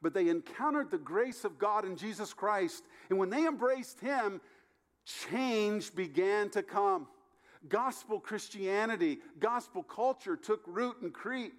But 0.00 0.14
they 0.14 0.28
encountered 0.28 0.92
the 0.92 0.98
grace 0.98 1.44
of 1.44 1.58
God 1.58 1.84
in 1.84 1.96
Jesus 1.96 2.32
Christ. 2.32 2.84
And 3.10 3.18
when 3.18 3.30
they 3.30 3.48
embraced 3.48 3.98
Him, 3.98 4.40
change 5.28 5.92
began 5.92 6.50
to 6.50 6.62
come. 6.62 7.08
Gospel 7.68 8.20
Christianity, 8.20 9.18
gospel 9.40 9.82
culture 9.82 10.36
took 10.36 10.62
root 10.66 10.96
in 11.02 11.10
Crete. 11.10 11.54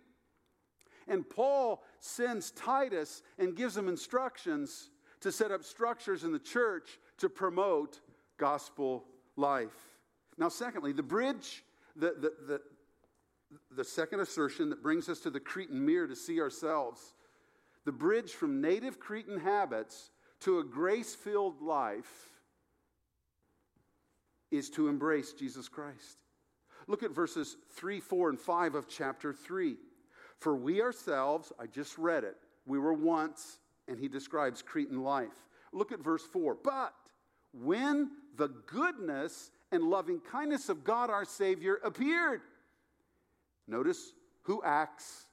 And 1.07 1.27
Paul 1.27 1.83
sends 1.99 2.51
Titus 2.51 3.23
and 3.37 3.55
gives 3.55 3.75
him 3.75 3.87
instructions 3.87 4.89
to 5.21 5.31
set 5.31 5.51
up 5.51 5.63
structures 5.63 6.23
in 6.23 6.31
the 6.31 6.39
church 6.39 6.99
to 7.17 7.29
promote 7.29 7.99
gospel 8.37 9.05
life. 9.35 9.97
Now, 10.37 10.49
secondly, 10.49 10.93
the 10.93 11.03
bridge, 11.03 11.63
the, 11.95 12.13
the, 12.19 12.33
the, 12.47 12.61
the 13.75 13.83
second 13.83 14.21
assertion 14.21 14.69
that 14.69 14.81
brings 14.81 15.09
us 15.09 15.19
to 15.21 15.29
the 15.29 15.39
Cretan 15.39 15.85
mirror 15.85 16.07
to 16.07 16.15
see 16.15 16.39
ourselves, 16.39 17.13
the 17.85 17.91
bridge 17.91 18.31
from 18.31 18.61
native 18.61 18.99
Cretan 18.99 19.39
habits 19.39 20.11
to 20.41 20.59
a 20.59 20.63
grace 20.63 21.15
filled 21.15 21.61
life 21.61 22.38
is 24.51 24.69
to 24.71 24.87
embrace 24.87 25.33
Jesus 25.33 25.67
Christ. 25.67 26.23
Look 26.87 27.03
at 27.03 27.11
verses 27.11 27.57
3, 27.75 27.99
4, 27.99 28.29
and 28.29 28.39
5 28.39 28.75
of 28.75 28.87
chapter 28.87 29.33
3. 29.33 29.75
For 30.39 30.55
we 30.55 30.81
ourselves, 30.81 31.51
I 31.59 31.67
just 31.67 31.97
read 31.97 32.23
it, 32.23 32.37
we 32.65 32.79
were 32.79 32.93
once, 32.93 33.59
and 33.87 33.99
he 33.99 34.07
describes 34.07 34.61
Cretan 34.61 35.03
life. 35.03 35.45
Look 35.71 35.91
at 35.91 35.99
verse 35.99 36.23
4. 36.23 36.57
But 36.63 36.93
when 37.53 38.11
the 38.37 38.47
goodness 38.47 39.51
and 39.71 39.83
loving 39.83 40.19
kindness 40.19 40.69
of 40.69 40.83
God 40.83 41.09
our 41.09 41.25
Savior 41.25 41.79
appeared, 41.83 42.41
notice 43.67 44.13
who 44.43 44.63
acts, 44.63 45.25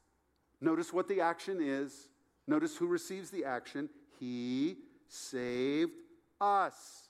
notice 0.61 0.93
what 0.93 1.09
the 1.09 1.21
action 1.21 1.59
is, 1.61 2.09
notice 2.47 2.77
who 2.77 2.87
receives 2.87 3.31
the 3.31 3.45
action. 3.45 3.89
He 4.19 4.77
saved 5.09 5.93
us 6.41 7.06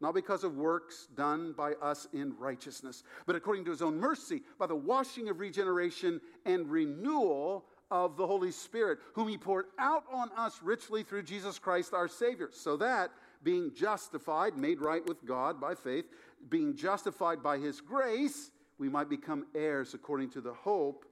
not 0.00 0.14
because 0.14 0.44
of 0.44 0.56
works 0.56 1.08
done 1.14 1.52
by 1.56 1.72
us 1.74 2.06
in 2.12 2.34
righteousness, 2.38 3.02
but 3.26 3.36
according 3.36 3.64
to 3.64 3.70
his 3.70 3.82
own 3.82 3.98
mercy, 3.98 4.42
by 4.58 4.66
the 4.66 4.76
washing 4.76 5.28
of 5.28 5.40
regeneration 5.40 6.20
and 6.44 6.70
renewal 6.70 7.64
of 7.90 8.16
the 8.16 8.26
Holy 8.26 8.50
Spirit, 8.50 8.98
whom 9.14 9.28
he 9.28 9.38
poured 9.38 9.66
out 9.78 10.04
on 10.12 10.30
us 10.36 10.60
richly 10.62 11.02
through 11.02 11.22
Jesus 11.22 11.58
Christ 11.58 11.94
our 11.94 12.08
Savior, 12.08 12.50
so 12.52 12.76
that, 12.76 13.10
being 13.42 13.72
justified, 13.74 14.56
made 14.56 14.80
right 14.80 15.06
with 15.06 15.24
God 15.24 15.60
by 15.60 15.74
faith, 15.74 16.06
being 16.48 16.76
justified 16.76 17.42
by 17.42 17.58
his 17.58 17.80
grace, 17.80 18.50
we 18.78 18.88
might 18.88 19.08
become 19.08 19.46
heirs 19.54 19.94
according 19.94 20.30
to 20.30 20.40
the 20.40 20.52
hope 20.52 21.04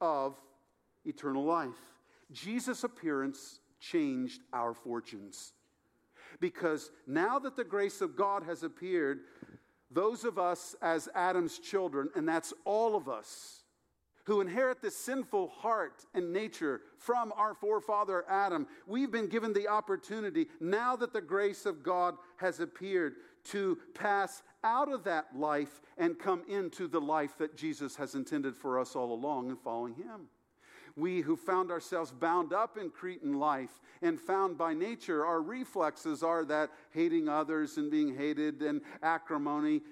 of 0.00 0.36
eternal 1.04 1.44
life. 1.44 1.70
Jesus' 2.32 2.84
appearance 2.84 3.60
changed 3.80 4.42
our 4.52 4.74
fortunes 4.74 5.52
because 6.40 6.90
now 7.06 7.38
that 7.38 7.56
the 7.56 7.64
grace 7.64 8.00
of 8.00 8.16
God 8.16 8.42
has 8.44 8.62
appeared, 8.62 9.20
those 9.90 10.24
of 10.24 10.38
us 10.38 10.74
as 10.80 11.08
Adam's 11.14 11.58
children, 11.58 12.08
and 12.14 12.28
that's 12.28 12.52
all 12.64 12.96
of 12.96 13.08
us, 13.08 13.64
who 14.24 14.40
inherit 14.40 14.80
this 14.80 14.96
sinful 14.96 15.48
heart 15.48 16.04
and 16.14 16.32
nature 16.32 16.80
from 16.96 17.32
our 17.36 17.54
forefather 17.54 18.24
Adam, 18.28 18.66
we've 18.86 19.10
been 19.10 19.26
given 19.26 19.52
the 19.52 19.66
opportunity, 19.66 20.46
now 20.60 20.94
that 20.94 21.12
the 21.12 21.20
grace 21.20 21.66
of 21.66 21.82
God 21.82 22.14
has 22.36 22.60
appeared, 22.60 23.14
to 23.44 23.76
pass 23.94 24.42
out 24.62 24.92
of 24.92 25.02
that 25.04 25.26
life 25.36 25.80
and 25.98 26.18
come 26.18 26.42
into 26.48 26.86
the 26.86 27.00
life 27.00 27.36
that 27.38 27.56
Jesus 27.56 27.96
has 27.96 28.14
intended 28.14 28.56
for 28.56 28.78
us 28.78 28.94
all 28.94 29.12
along 29.12 29.50
and 29.50 29.58
following 29.58 29.94
Him. 29.94 30.28
We 30.96 31.20
who 31.20 31.36
found 31.36 31.70
ourselves 31.70 32.10
bound 32.10 32.52
up 32.52 32.76
in 32.76 32.90
Cretan 32.90 33.38
life 33.38 33.80
and 34.02 34.20
found 34.20 34.58
by 34.58 34.74
nature 34.74 35.24
our 35.24 35.40
reflexes 35.40 36.22
are 36.22 36.44
that 36.46 36.70
hating 36.90 37.28
others 37.28 37.76
and 37.76 37.90
being 37.90 38.16
hated 38.16 38.62
and 38.62 38.82
acrimony 39.02 39.82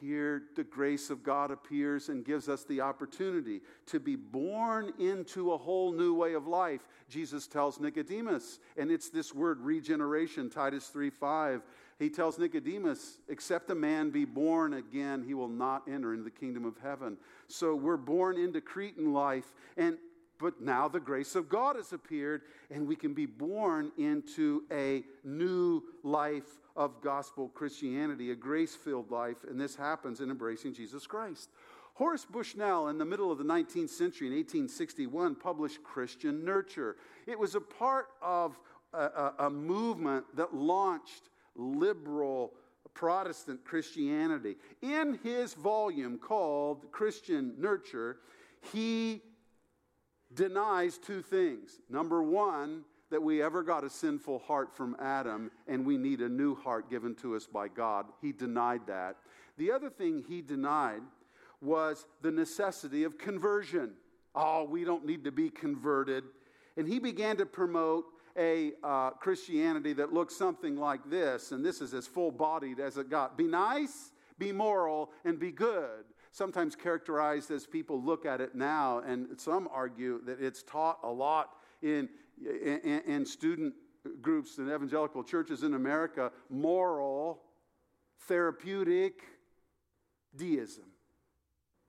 here 0.00 0.44
the 0.56 0.64
grace 0.64 1.10
of 1.10 1.22
God 1.22 1.50
appears 1.50 2.08
and 2.08 2.24
gives 2.24 2.48
us 2.48 2.64
the 2.64 2.80
opportunity 2.80 3.60
to 3.86 4.00
be 4.00 4.16
born 4.16 4.92
into 4.98 5.52
a 5.52 5.58
whole 5.58 5.92
new 5.92 6.14
way 6.14 6.32
of 6.32 6.46
life. 6.46 6.88
Jesus 7.08 7.46
tells 7.46 7.78
Nicodemus, 7.78 8.58
and 8.76 8.90
it's 8.90 9.10
this 9.10 9.34
word 9.34 9.60
regeneration, 9.60 10.48
Titus 10.48 10.88
3 10.88 11.10
5. 11.10 11.62
He 12.00 12.08
tells 12.08 12.38
Nicodemus, 12.38 13.18
except 13.28 13.70
a 13.70 13.74
man 13.74 14.08
be 14.08 14.24
born 14.24 14.72
again, 14.72 15.22
he 15.22 15.34
will 15.34 15.48
not 15.48 15.86
enter 15.86 16.12
into 16.14 16.24
the 16.24 16.30
kingdom 16.30 16.64
of 16.64 16.78
heaven. 16.82 17.18
So 17.46 17.74
we're 17.74 17.98
born 17.98 18.38
into 18.38 18.62
Cretan 18.62 19.12
life, 19.12 19.52
and 19.76 19.98
but 20.38 20.62
now 20.62 20.88
the 20.88 20.98
grace 20.98 21.34
of 21.34 21.50
God 21.50 21.76
has 21.76 21.92
appeared, 21.92 22.40
and 22.70 22.88
we 22.88 22.96
can 22.96 23.12
be 23.12 23.26
born 23.26 23.92
into 23.98 24.62
a 24.72 25.04
new 25.22 25.82
life 26.02 26.58
of 26.74 27.02
gospel 27.02 27.50
Christianity, 27.50 28.30
a 28.30 28.34
grace 28.34 28.74
filled 28.74 29.10
life, 29.10 29.44
and 29.46 29.60
this 29.60 29.76
happens 29.76 30.22
in 30.22 30.30
embracing 30.30 30.72
Jesus 30.72 31.06
Christ. 31.06 31.50
Horace 31.92 32.24
Bushnell, 32.24 32.88
in 32.88 32.96
the 32.96 33.04
middle 33.04 33.30
of 33.30 33.36
the 33.36 33.44
19th 33.44 33.90
century, 33.90 34.28
in 34.28 34.34
1861, 34.34 35.34
published 35.34 35.84
Christian 35.84 36.42
Nurture. 36.46 36.96
It 37.26 37.38
was 37.38 37.54
a 37.54 37.60
part 37.60 38.06
of 38.22 38.58
a, 38.94 38.98
a, 38.98 39.34
a 39.40 39.50
movement 39.50 40.24
that 40.34 40.54
launched 40.54 41.28
liberal 41.54 42.52
Protestant 42.94 43.64
Christianity. 43.64 44.56
In 44.82 45.18
his 45.22 45.54
volume 45.54 46.18
called 46.18 46.90
Christian 46.90 47.54
Nurture, 47.58 48.18
he 48.72 49.22
denies 50.34 50.98
two 50.98 51.22
things. 51.22 51.80
Number 51.88 52.22
one, 52.22 52.84
that 53.10 53.22
we 53.22 53.42
ever 53.42 53.62
got 53.62 53.84
a 53.84 53.90
sinful 53.90 54.38
heart 54.38 54.74
from 54.74 54.96
Adam 55.00 55.50
and 55.66 55.84
we 55.84 55.96
need 55.96 56.20
a 56.20 56.28
new 56.28 56.54
heart 56.54 56.88
given 56.88 57.14
to 57.16 57.34
us 57.34 57.46
by 57.46 57.68
God. 57.68 58.06
He 58.22 58.32
denied 58.32 58.82
that. 58.86 59.16
The 59.58 59.72
other 59.72 59.90
thing 59.90 60.24
he 60.26 60.40
denied 60.40 61.02
was 61.60 62.06
the 62.22 62.30
necessity 62.30 63.04
of 63.04 63.18
conversion. 63.18 63.92
Oh, 64.34 64.64
we 64.64 64.84
don't 64.84 65.04
need 65.04 65.24
to 65.24 65.32
be 65.32 65.50
converted. 65.50 66.24
And 66.76 66.86
he 66.86 67.00
began 67.00 67.36
to 67.38 67.46
promote 67.46 68.04
a 68.40 68.72
uh, 68.82 69.10
Christianity 69.10 69.92
that 69.92 70.12
looks 70.12 70.34
something 70.34 70.76
like 70.76 71.08
this, 71.10 71.52
and 71.52 71.64
this 71.64 71.82
is 71.82 71.92
as 71.92 72.06
full 72.06 72.30
bodied 72.30 72.80
as 72.80 72.96
it 72.96 73.10
got 73.10 73.36
be 73.36 73.44
nice, 73.44 74.12
be 74.38 74.50
moral, 74.50 75.10
and 75.24 75.38
be 75.38 75.52
good. 75.52 76.04
Sometimes 76.32 76.74
characterized 76.74 77.50
as 77.50 77.66
people 77.66 78.02
look 78.02 78.24
at 78.24 78.40
it 78.40 78.54
now, 78.54 79.00
and 79.00 79.38
some 79.38 79.68
argue 79.70 80.22
that 80.24 80.40
it's 80.40 80.62
taught 80.62 80.98
a 81.02 81.10
lot 81.10 81.50
in 81.82 82.08
and 83.06 83.28
student 83.28 83.74
groups 84.22 84.56
in 84.56 84.70
evangelical 84.70 85.22
churches 85.22 85.62
in 85.62 85.74
America 85.74 86.32
moral, 86.48 87.42
therapeutic 88.26 89.20
deism. 90.34 90.84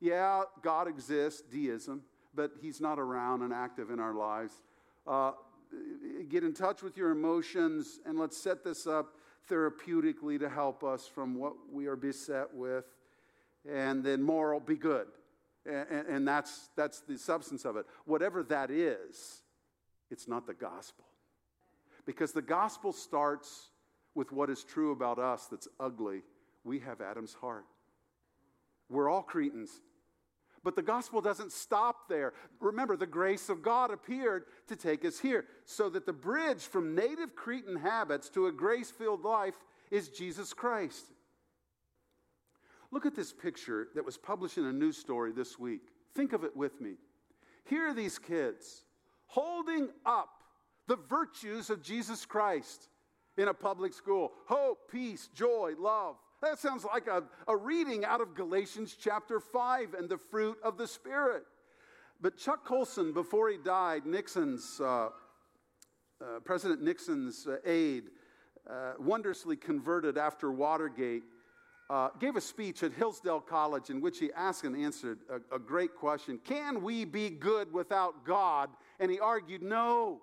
Yeah, 0.02 0.44
God 0.62 0.90
exists, 0.90 1.42
deism, 1.42 2.02
but 2.34 2.52
He's 2.62 2.82
not 2.82 3.00
around 3.00 3.44
and 3.44 3.54
active 3.54 3.92
in 3.92 4.00
our 4.00 4.14
lives. 4.14 4.54
Uh, 5.08 5.32
get 6.30 6.44
in 6.44 6.54
touch 6.54 6.82
with 6.82 6.98
your 6.98 7.12
emotions 7.12 8.00
and 8.06 8.18
let's 8.18 8.38
set 8.38 8.64
this 8.64 8.88
up 8.88 9.16
therapeutically 9.50 10.40
to 10.40 10.50
help 10.50 10.84
us 10.84 11.08
from 11.08 11.36
what 11.36 11.54
we 11.72 11.88
are 11.88 11.96
beset 11.96 12.54
with. 12.54 12.86
And 13.70 14.04
then 14.04 14.22
moral, 14.22 14.60
be 14.60 14.76
good. 14.76 15.08
And, 15.66 16.08
and 16.08 16.28
that's, 16.28 16.70
that's 16.76 17.02
the 17.02 17.18
substance 17.18 17.66
of 17.66 17.76
it. 17.78 17.86
Whatever 18.06 18.44
that 18.44 18.72
is, 18.72 19.42
it's 20.10 20.28
not 20.28 20.48
the 20.48 20.54
gospel. 20.54 21.06
Because 22.06 22.32
the 22.32 22.42
gospel 22.42 22.92
starts 22.92 23.70
with 24.16 24.32
what 24.32 24.50
is 24.50 24.64
true 24.64 24.92
about 24.92 25.20
us 25.20 25.48
that's 25.48 25.68
ugly. 25.80 26.22
We 26.64 26.80
have 26.80 27.02
Adam's 27.02 27.34
heart. 27.34 27.66
We're 28.90 29.10
all 29.10 29.22
Cretans. 29.22 29.70
But 30.64 30.76
the 30.76 30.82
gospel 30.82 31.22
doesn't 31.22 31.52
stop 31.52 32.08
there. 32.08 32.34
Remember, 32.60 32.96
the 32.96 33.08
grace 33.08 33.50
of 33.50 33.64
God 33.64 33.90
appeared 33.90 34.46
to 34.68 34.76
take 34.76 35.04
us 35.04 35.20
here, 35.20 35.46
so 35.66 35.90
that 35.90 36.06
the 36.06 36.14
bridge 36.14 36.62
from 36.62 36.96
native 36.96 37.36
Cretan 37.36 37.78
habits 37.78 38.30
to 38.30 38.48
a 38.48 38.52
grace 38.52 38.92
filled 38.92 39.24
life 39.24 39.56
is 39.90 40.10
Jesus 40.10 40.54
Christ. 40.54 41.06
Look 42.92 43.06
at 43.06 43.16
this 43.16 43.34
picture 43.34 43.88
that 43.96 44.06
was 44.06 44.18
published 44.18 44.58
in 44.58 44.66
a 44.66 44.74
news 44.74 44.98
story 44.98 45.32
this 45.32 45.58
week. 45.58 45.82
Think 46.14 46.34
of 46.34 46.44
it 46.44 46.56
with 46.56 46.80
me. 46.82 46.96
Here 47.66 47.88
are 47.88 47.94
these 47.94 48.20
kids 48.20 48.84
holding 49.26 49.90
up 50.06 50.44
the 50.88 50.98
virtues 50.98 51.70
of 51.70 51.82
Jesus 51.82 52.26
Christ 52.26 52.90
in 53.38 53.48
a 53.48 53.54
public 53.54 53.94
school 53.94 54.34
hope, 54.46 54.92
peace, 54.92 55.30
joy, 55.34 55.74
love. 55.80 56.18
That 56.42 56.58
sounds 56.58 56.84
like 56.84 57.06
a, 57.06 57.24
a 57.48 57.56
reading 57.56 58.04
out 58.04 58.20
of 58.20 58.34
Galatians 58.34 58.98
chapter 59.00 59.40
5 59.40 59.94
and 59.94 60.10
the 60.10 60.18
fruit 60.18 60.58
of 60.64 60.76
the 60.76 60.88
Spirit. 60.88 61.44
But 62.20 62.36
Chuck 62.36 62.66
Colson, 62.66 63.14
before 63.14 63.50
he 63.50 63.58
died, 63.58 64.08
Nixon's, 64.08 64.82
uh, 64.82 65.10
uh, 66.20 66.40
President 66.44 66.82
Nixon's 66.82 67.46
uh, 67.46 67.58
aide, 67.64 68.06
uh, 68.68 68.94
wondrously 68.98 69.56
converted 69.56 70.18
after 70.18 70.52
Watergate, 70.52 71.24
uh, 71.92 72.10
gave 72.20 72.36
a 72.36 72.42
speech 72.42 72.82
at 72.82 72.94
Hillsdale 72.94 73.42
College 73.42 73.92
in 73.92 74.02
which 74.02 74.18
he 74.18 74.32
asked 74.34 74.64
and 74.64 74.76
answered 74.76 75.20
a, 75.30 75.56
a 75.56 75.60
great 75.60 75.96
question 75.96 76.40
Can 76.44 76.82
we 76.82 77.06
be 77.06 77.30
good 77.30 77.72
without 77.72 78.26
God? 78.26 78.70
And 79.00 79.12
he 79.12 79.20
argued, 79.20 79.62
No. 79.62 80.22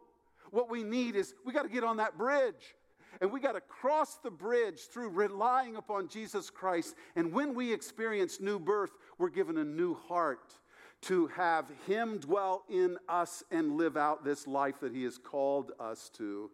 What 0.50 0.70
we 0.70 0.82
need 0.82 1.14
is 1.14 1.34
we 1.44 1.52
got 1.52 1.64
to 1.64 1.68
get 1.68 1.84
on 1.84 1.98
that 1.98 2.16
bridge. 2.16 2.74
And 3.20 3.32
we 3.32 3.40
got 3.40 3.52
to 3.52 3.60
cross 3.60 4.16
the 4.16 4.30
bridge 4.30 4.80
through 4.92 5.10
relying 5.10 5.76
upon 5.76 6.08
Jesus 6.08 6.50
Christ. 6.50 6.94
And 7.16 7.32
when 7.32 7.54
we 7.54 7.72
experience 7.72 8.40
new 8.40 8.58
birth, 8.58 8.90
we're 9.18 9.30
given 9.30 9.58
a 9.58 9.64
new 9.64 9.94
heart 9.94 10.54
to 11.02 11.28
have 11.28 11.66
Him 11.86 12.18
dwell 12.18 12.64
in 12.68 12.96
us 13.08 13.42
and 13.50 13.76
live 13.76 13.96
out 13.96 14.24
this 14.24 14.46
life 14.46 14.80
that 14.80 14.92
He 14.92 15.04
has 15.04 15.18
called 15.18 15.72
us 15.78 16.10
to 16.14 16.50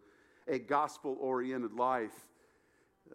a 0.47 0.59
gospel 0.59 1.17
oriented 1.19 1.73
life. 1.73 2.27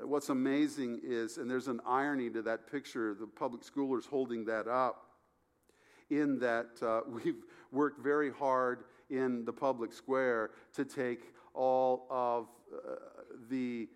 What's 0.03 0.29
amazing 0.29 1.01
is, 1.03 1.37
and 1.37 1.51
there's 1.51 1.69
an 1.69 1.81
irony 1.87 2.31
to 2.31 2.43
that 2.43 2.71
picture, 2.71 3.15
the 3.15 3.27
public 3.27 3.63
schoolers 3.63 4.07
holding 4.07 4.45
that 4.47 4.69
up, 4.69 5.07
in 6.11 6.39
that 6.41 6.71
uh, 6.83 7.01
we've 7.25 7.45
worked 7.73 8.03
very 8.03 8.31
hard 8.31 8.85
in 9.09 9.45
the 9.45 9.53
public 9.53 9.93
square 9.93 10.51
to 10.75 10.85
take 10.85 11.33
all 11.55 12.07
of 12.11 12.47
uh, 12.73 13.20
the 13.49 13.89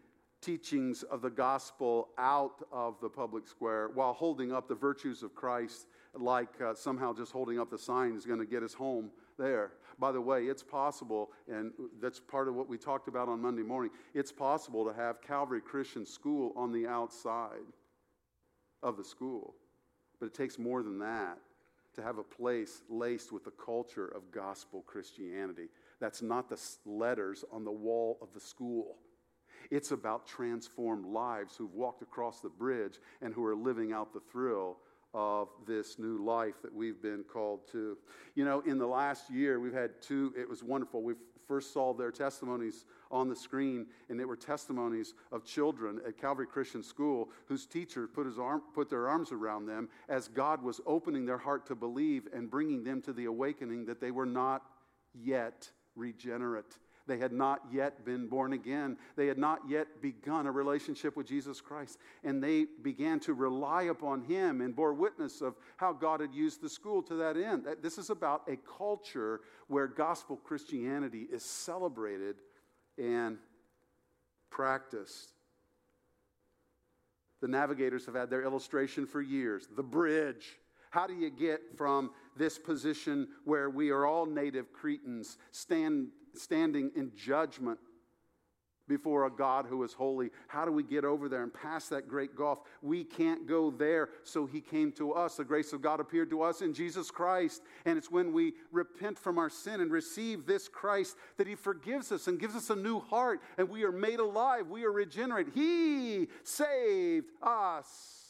teachings 0.44 1.03
of 1.05 1.23
the 1.23 1.31
gospel 1.31 2.09
out 2.18 2.62
of 2.70 3.01
the 3.01 3.09
public 3.09 3.47
square 3.47 3.88
while 3.94 4.12
holding 4.12 4.53
up 4.53 4.68
the 4.68 4.75
virtues 4.75 5.23
of 5.23 5.35
Christ, 5.35 5.87
like 6.14 6.61
uh, 6.61 6.75
somehow 6.75 7.14
just 7.14 7.33
holding 7.33 7.59
up 7.59 7.70
the 7.70 7.79
sign 7.79 8.14
is 8.14 8.27
going 8.27 8.40
to 8.40 8.47
get 8.47 8.62
us 8.62 8.75
home 8.75 9.11
there. 9.38 9.73
By 9.99 10.12
the 10.12 10.20
way, 10.20 10.44
it's 10.44 10.62
possible, 10.62 11.31
and 11.51 11.73
that's 12.01 12.20
part 12.20 12.49
of 12.49 12.55
what 12.55 12.68
we 12.68 12.77
talked 12.77 13.09
about 13.09 13.29
on 13.29 13.40
Monday 13.40 13.62
morning. 13.62 13.90
It's 14.12 14.33
possible 14.33 14.85
to 14.85 14.92
have 14.92 15.23
Calvary 15.23 15.61
Christian 15.62 16.05
School 16.05 16.53
on 16.57 16.73
the 16.73 16.87
outside 16.87 17.64
of 18.83 18.97
the 18.97 19.05
school, 19.05 19.55
but 20.20 20.27
it 20.27 20.35
takes 20.35 20.59
more 20.59 20.83
than 20.83 20.99
that 20.99 21.38
to 21.94 22.03
have 22.03 22.18
a 22.18 22.23
place 22.23 22.83
laced 22.90 23.33
with 23.33 23.44
the 23.44 23.53
culture 23.53 24.09
of 24.09 24.31
gospel 24.31 24.83
Christianity. 24.87 25.68
That's 26.01 26.23
not 26.23 26.49
the 26.51 26.61
letters 26.85 27.44
on 27.53 27.64
the 27.64 27.73
wall 27.73 28.18
of 28.20 28.29
the 28.35 28.40
school. 28.40 28.97
It's 29.70 29.90
about 29.90 30.27
transformed 30.27 31.07
lives 31.07 31.57
who've 31.57 31.74
walked 31.74 32.03
across 32.03 32.40
the 32.40 32.48
bridge 32.48 32.98
and 33.22 33.33
who 33.33 33.44
are 33.44 33.57
living 33.57 33.92
out 33.92 34.12
the 34.12 34.20
thrill 34.20 34.79
of 35.12 35.48
this 35.66 35.98
new 35.98 36.24
life 36.24 36.61
that 36.62 36.74
we've 36.74 37.00
been 37.00 37.24
called 37.24 37.61
to. 37.70 37.96
You 38.35 38.44
know, 38.44 38.61
in 38.66 38.79
the 38.79 38.87
last 38.87 39.31
year, 39.31 39.61
we've 39.61 39.72
had 39.72 40.03
two, 40.03 40.35
it 40.37 40.48
was 40.48 40.62
wonderful. 40.62 41.03
We 41.03 41.14
first 41.46 41.72
saw 41.72 41.94
their 41.94 42.11
testimonies 42.11 42.85
on 43.11 43.29
the 43.29 43.37
screen, 43.37 43.87
and 44.09 44.18
they 44.18 44.24
were 44.24 44.37
testimonies 44.37 45.14
of 45.31 45.44
children 45.44 46.00
at 46.07 46.18
Calvary 46.18 46.46
Christian 46.46 46.83
School 46.83 47.29
whose 47.46 47.66
teacher 47.66 48.09
put, 48.09 48.27
his 48.27 48.38
arm, 48.38 48.62
put 48.74 48.90
their 48.90 49.09
arms 49.09 49.31
around 49.31 49.66
them 49.66 49.88
as 50.09 50.27
God 50.27 50.62
was 50.62 50.81
opening 50.87 51.27
their 51.27 51.38
heart 51.38 51.66
to 51.66 51.74
believe 51.74 52.27
and 52.35 52.50
bringing 52.50 52.83
them 52.83 53.00
to 53.03 53.12
the 53.12 53.27
awakening 53.27 53.85
that 53.87 54.00
they 54.00 54.11
were 54.11 54.27
not 54.27 54.62
yet 55.14 55.70
regenerate. 55.94 56.79
They 57.07 57.19
had 57.19 57.33
not 57.33 57.61
yet 57.71 58.05
been 58.05 58.29
born 58.29 58.55
again. 58.55 58.97
They 59.17 59.27
had 59.27 59.37
not 59.37 59.61
yet 59.69 60.01
begun 60.01 60.47
a 60.47 60.51
relationship 60.51 61.17
with 61.17 61.27
Jesus 61.27 61.61
Christ. 61.61 61.99
And 62.23 62.43
they 62.43 62.67
began 62.83 63.21
to 63.21 63.35
rely 63.35 63.85
upon 63.85 64.23
Him 64.23 64.61
and 64.62 64.75
bore 64.75 64.95
witness 64.95 65.43
of 65.43 65.55
how 65.77 65.93
God 65.93 66.21
had 66.21 66.33
used 66.33 66.62
the 66.62 66.69
school 66.69 67.03
to 67.03 67.14
that 67.17 67.37
end. 67.37 67.67
This 67.83 67.99
is 67.99 68.09
about 68.09 68.49
a 68.49 68.57
culture 68.79 69.40
where 69.69 69.87
gospel 69.87 70.37
Christianity 70.37 71.27
is 71.31 71.45
celebrated 71.45 72.37
and 72.97 73.37
practiced. 74.51 75.33
The 77.43 77.49
navigators 77.49 78.07
have 78.07 78.14
had 78.14 78.31
their 78.31 78.43
illustration 78.43 79.07
for 79.07 79.21
years 79.21 79.69
the 79.77 79.83
bridge. 79.83 80.57
How 80.90 81.07
do 81.09 81.12
you 81.12 81.29
get 81.29 81.61
from 81.77 82.12
this 82.37 82.57
position 82.57 83.29
where 83.45 83.69
we 83.69 83.90
are 83.90 84.07
all 84.07 84.27
native 84.27 84.73
Cretans 84.73 85.37
stand, 85.51 86.09
standing 86.37 86.90
in 86.97 87.12
judgment 87.16 87.79
before 88.87 89.27
a 89.27 89.31
God 89.31 89.66
who 89.66 89.83
is 89.83 89.92
holy. 89.92 90.31
How 90.47 90.64
do 90.64 90.73
we 90.73 90.83
get 90.83 91.05
over 91.05 91.29
there 91.29 91.42
and 91.42 91.53
pass 91.53 91.88
that 91.88 92.09
great 92.09 92.37
gulf? 92.37 92.61
We 92.83 93.05
can't 93.05 93.47
go 93.47 93.70
there, 93.70 94.11
so 94.25 94.47
He 94.47 94.61
came 94.61 94.92
to 94.92 95.12
us. 95.12 95.37
The 95.37 95.44
grace 95.44 95.73
of 95.73 95.81
God 95.81 96.01
appeared 96.01 96.31
to 96.31 96.42
us 96.42 96.61
in 96.61 96.75
Jesus 96.75 97.11
Christ. 97.11 97.62
And 97.87 97.97
it's 97.97 98.11
when 98.11 98.33
we 98.33 98.55
repent 98.73 99.18
from 99.18 99.38
our 99.38 99.51
sin 99.51 99.81
and 99.81 99.90
receive 99.90 100.47
this 100.47 100.68
Christ 100.68 101.16
that 101.38 101.47
He 101.47 101.55
forgives 101.55 102.12
us 102.12 102.27
and 102.27 102.38
gives 102.38 102.55
us 102.55 102.70
a 102.70 102.77
new 102.77 103.01
heart, 103.01 103.40
and 103.57 103.68
we 103.68 103.85
are 103.85 103.92
made 103.92 104.20
alive. 104.20 104.68
We 104.68 104.85
are 104.85 104.92
regenerated. 104.92 105.55
He 105.55 106.29
saved 106.42 107.31
us. 107.42 108.20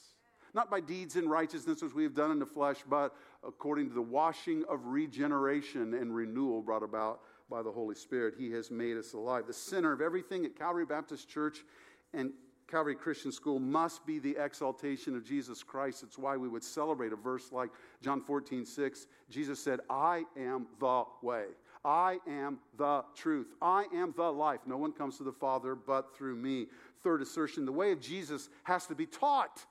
Not 0.54 0.70
by 0.70 0.78
deeds 0.78 1.16
and 1.16 1.28
righteousness 1.28 1.82
which 1.82 1.94
we 1.94 2.04
have 2.04 2.14
done 2.14 2.30
in 2.30 2.38
the 2.38 2.46
flesh, 2.46 2.76
but 2.88 3.16
according 3.44 3.88
to 3.88 3.94
the 3.94 4.02
washing 4.02 4.62
of 4.68 4.86
regeneration 4.86 5.94
and 5.94 6.14
renewal 6.14 6.62
brought 6.62 6.84
about 6.84 7.22
by 7.48 7.62
the 7.62 7.70
Holy 7.70 7.94
Spirit. 7.94 8.34
He 8.38 8.50
has 8.52 8.70
made 8.70 8.96
us 8.96 9.12
alive. 9.12 9.46
The 9.46 9.52
center 9.52 9.92
of 9.92 10.00
everything 10.00 10.44
at 10.44 10.56
Calvary 10.56 10.86
Baptist 10.86 11.28
Church 11.28 11.64
and 12.12 12.32
Calvary 12.66 12.94
Christian 12.94 13.30
School 13.30 13.58
must 13.58 14.06
be 14.06 14.18
the 14.18 14.36
exaltation 14.38 15.14
of 15.14 15.24
Jesus 15.24 15.62
Christ. 15.62 16.02
It's 16.02 16.18
why 16.18 16.36
we 16.36 16.48
would 16.48 16.64
celebrate 16.64 17.12
a 17.12 17.16
verse 17.16 17.52
like 17.52 17.70
John 18.02 18.22
14, 18.22 18.64
6. 18.64 19.06
Jesus 19.30 19.62
said, 19.62 19.80
I 19.90 20.24
am 20.36 20.66
the 20.80 21.04
way. 21.22 21.46
I 21.84 22.18
am 22.26 22.58
the 22.78 23.04
truth. 23.14 23.48
I 23.60 23.84
am 23.94 24.14
the 24.16 24.32
life. 24.32 24.60
No 24.66 24.78
one 24.78 24.92
comes 24.92 25.18
to 25.18 25.24
the 25.24 25.32
Father 25.32 25.74
but 25.74 26.16
through 26.16 26.36
me. 26.36 26.68
Third 27.02 27.20
assertion 27.20 27.66
the 27.66 27.72
way 27.72 27.92
of 27.92 28.00
Jesus 28.00 28.48
has 28.62 28.86
to 28.86 28.94
be 28.94 29.06
taught. 29.06 29.66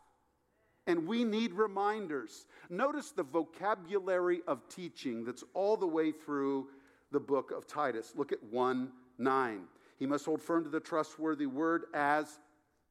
And 0.86 1.08
we 1.08 1.24
need 1.24 1.54
reminders. 1.54 2.46
Notice 2.70 3.12
the 3.12 3.24
vocabulary 3.24 4.42
of 4.48 4.68
teaching 4.70 5.24
that's 5.26 5.44
all 5.54 5.78
the 5.78 5.88
way 5.88 6.12
through 6.12 6.68
the 7.14 7.20
book 7.20 7.52
of 7.52 7.66
Titus. 7.66 8.14
Look 8.18 8.34
at 8.34 8.44
1 8.44 8.92
9. 9.20 9.62
He 9.98 10.06
must 10.06 10.26
hold 10.26 10.42
firm 10.42 10.64
to 10.66 10.70
the 10.70 10.80
trustworthy 10.80 11.46
word 11.46 11.84
as 11.94 12.40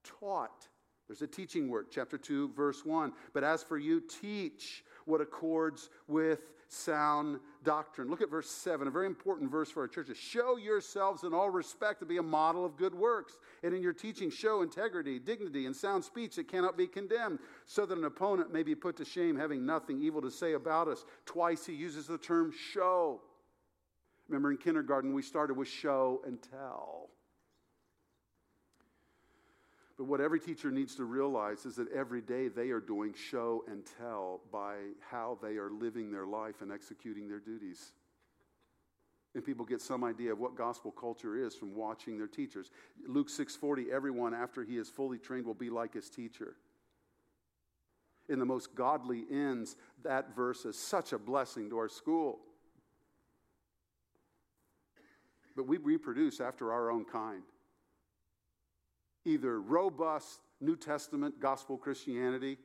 taught. 0.04 0.68
There's 1.08 1.20
a 1.20 1.26
teaching 1.26 1.68
word, 1.68 1.88
chapter 1.90 2.16
2, 2.16 2.52
verse 2.56 2.86
1. 2.86 3.12
But 3.34 3.44
as 3.44 3.62
for 3.62 3.76
you, 3.76 4.00
teach 4.00 4.84
what 5.04 5.20
accords 5.20 5.90
with 6.06 6.40
sound 6.68 7.38
doctrine. 7.64 8.08
Look 8.08 8.22
at 8.22 8.30
verse 8.30 8.48
7, 8.48 8.88
a 8.88 8.90
very 8.90 9.06
important 9.06 9.50
verse 9.50 9.70
for 9.70 9.82
our 9.82 9.88
churches. 9.88 10.16
Show 10.16 10.56
yourselves 10.56 11.22
in 11.24 11.34
all 11.34 11.50
respect 11.50 12.00
to 12.00 12.06
be 12.06 12.16
a 12.16 12.22
model 12.22 12.64
of 12.64 12.76
good 12.76 12.94
works, 12.94 13.36
and 13.62 13.74
in 13.74 13.82
your 13.82 13.92
teaching, 13.92 14.30
show 14.30 14.62
integrity, 14.62 15.18
dignity, 15.18 15.66
and 15.66 15.76
sound 15.76 16.02
speech 16.02 16.36
that 16.36 16.48
cannot 16.48 16.78
be 16.78 16.86
condemned, 16.86 17.40
so 17.66 17.84
that 17.84 17.98
an 17.98 18.04
opponent 18.04 18.52
may 18.52 18.62
be 18.62 18.74
put 18.74 18.96
to 18.96 19.04
shame, 19.04 19.36
having 19.36 19.66
nothing 19.66 20.00
evil 20.00 20.22
to 20.22 20.30
say 20.30 20.54
about 20.54 20.88
us. 20.88 21.04
Twice 21.26 21.66
he 21.66 21.74
uses 21.74 22.06
the 22.06 22.16
term 22.16 22.52
show. 22.72 23.20
Remember 24.32 24.50
in 24.50 24.56
kindergarten, 24.56 25.12
we 25.12 25.20
started 25.20 25.58
with 25.58 25.68
show 25.68 26.22
and 26.26 26.38
tell. 26.42 27.10
But 29.98 30.04
what 30.04 30.22
every 30.22 30.40
teacher 30.40 30.70
needs 30.70 30.94
to 30.94 31.04
realize 31.04 31.66
is 31.66 31.76
that 31.76 31.92
every 31.92 32.22
day 32.22 32.48
they 32.48 32.70
are 32.70 32.80
doing 32.80 33.12
show 33.12 33.62
and 33.68 33.82
tell 33.98 34.40
by 34.50 34.76
how 35.00 35.36
they 35.42 35.58
are 35.58 35.70
living 35.70 36.10
their 36.10 36.24
life 36.24 36.62
and 36.62 36.72
executing 36.72 37.28
their 37.28 37.40
duties. 37.40 37.92
And 39.34 39.44
people 39.44 39.66
get 39.66 39.82
some 39.82 40.02
idea 40.02 40.32
of 40.32 40.38
what 40.38 40.56
gospel 40.56 40.92
culture 40.92 41.36
is 41.36 41.54
from 41.54 41.74
watching 41.74 42.16
their 42.16 42.26
teachers. 42.26 42.70
Luke 43.06 43.28
6:40 43.28 43.92
everyone 43.92 44.32
after 44.32 44.64
he 44.64 44.78
is 44.78 44.88
fully 44.88 45.18
trained 45.18 45.44
will 45.44 45.52
be 45.52 45.68
like 45.68 45.92
his 45.92 46.08
teacher. 46.08 46.56
In 48.30 48.38
the 48.38 48.46
most 48.46 48.74
godly 48.74 49.26
ends 49.30 49.76
that 50.02 50.34
verse 50.34 50.64
is 50.64 50.78
such 50.78 51.12
a 51.12 51.18
blessing 51.18 51.68
to 51.68 51.76
our 51.76 51.90
school 51.90 52.40
but 55.56 55.66
we 55.66 55.76
reproduce 55.76 56.40
after 56.40 56.72
our 56.72 56.90
own 56.90 57.04
kind. 57.04 57.42
Either 59.24 59.60
robust 59.60 60.40
New 60.60 60.76
Testament 60.76 61.40
gospel 61.40 61.76
Christianity 61.76 62.58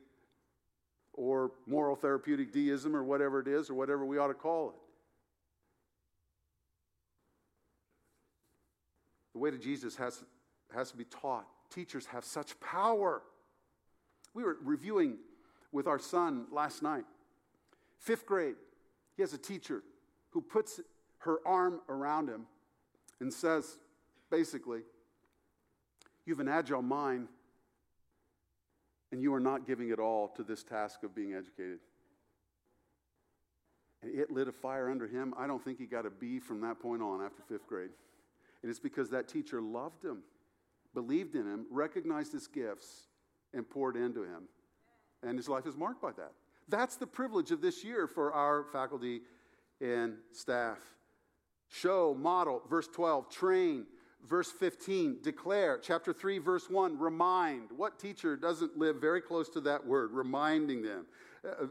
or 1.12 1.52
moral 1.66 1.96
therapeutic 1.96 2.52
deism 2.52 2.94
or 2.94 3.02
whatever 3.02 3.40
it 3.40 3.48
is 3.48 3.70
or 3.70 3.74
whatever 3.74 4.04
we 4.04 4.18
ought 4.18 4.28
to 4.28 4.34
call 4.34 4.70
it. 4.70 4.76
The 9.32 9.38
way 9.38 9.50
to 9.50 9.58
Jesus 9.58 9.96
has, 9.96 10.24
has 10.74 10.90
to 10.90 10.96
be 10.96 11.04
taught. 11.04 11.46
Teachers 11.70 12.06
have 12.06 12.24
such 12.24 12.58
power. 12.60 13.22
We 14.34 14.42
were 14.42 14.56
reviewing 14.62 15.18
with 15.72 15.86
our 15.86 15.98
son 15.98 16.46
last 16.52 16.82
night. 16.82 17.04
Fifth 17.98 18.26
grade, 18.26 18.56
he 19.16 19.22
has 19.22 19.32
a 19.32 19.38
teacher 19.38 19.82
who 20.30 20.40
puts 20.40 20.80
her 21.18 21.38
arm 21.44 21.80
around 21.88 22.28
him 22.28 22.46
and 23.20 23.32
says 23.32 23.78
basically, 24.30 24.80
you 26.26 26.34
have 26.34 26.40
an 26.40 26.48
agile 26.48 26.82
mind 26.82 27.28
and 29.10 29.22
you 29.22 29.32
are 29.34 29.40
not 29.40 29.66
giving 29.66 29.90
it 29.90 29.98
all 29.98 30.28
to 30.28 30.42
this 30.42 30.62
task 30.62 31.02
of 31.02 31.14
being 31.14 31.32
educated. 31.32 31.78
And 34.02 34.14
it 34.14 34.30
lit 34.30 34.48
a 34.48 34.52
fire 34.52 34.90
under 34.90 35.06
him. 35.06 35.34
I 35.36 35.46
don't 35.46 35.64
think 35.64 35.78
he 35.78 35.86
got 35.86 36.06
a 36.06 36.10
B 36.10 36.38
from 36.38 36.60
that 36.60 36.78
point 36.78 37.02
on 37.02 37.22
after 37.22 37.42
fifth 37.42 37.66
grade. 37.66 37.90
And 38.62 38.70
it's 38.70 38.78
because 38.78 39.10
that 39.10 39.28
teacher 39.28 39.60
loved 39.60 40.04
him, 40.04 40.18
believed 40.94 41.34
in 41.34 41.46
him, 41.46 41.66
recognized 41.70 42.32
his 42.32 42.46
gifts, 42.46 43.06
and 43.54 43.68
poured 43.68 43.96
into 43.96 44.22
him. 44.22 44.44
And 45.22 45.38
his 45.38 45.48
life 45.48 45.66
is 45.66 45.76
marked 45.76 46.02
by 46.02 46.12
that. 46.12 46.32
That's 46.68 46.96
the 46.96 47.06
privilege 47.06 47.50
of 47.50 47.60
this 47.60 47.82
year 47.82 48.06
for 48.06 48.32
our 48.32 48.64
faculty 48.64 49.22
and 49.80 50.16
staff. 50.32 50.78
Show, 51.68 52.16
model, 52.18 52.62
verse 52.68 52.88
12, 52.88 53.30
train, 53.30 53.84
verse 54.26 54.50
15, 54.50 55.18
declare, 55.22 55.78
chapter 55.78 56.12
3, 56.12 56.38
verse 56.38 56.70
1, 56.70 56.98
remind. 56.98 57.70
What 57.76 57.98
teacher 57.98 58.36
doesn't 58.36 58.78
live 58.78 58.96
very 58.96 59.20
close 59.20 59.48
to 59.50 59.60
that 59.62 59.86
word, 59.86 60.12
reminding 60.12 60.82
them? 60.82 61.06
Uh, 61.44 61.64
uh 61.64 61.66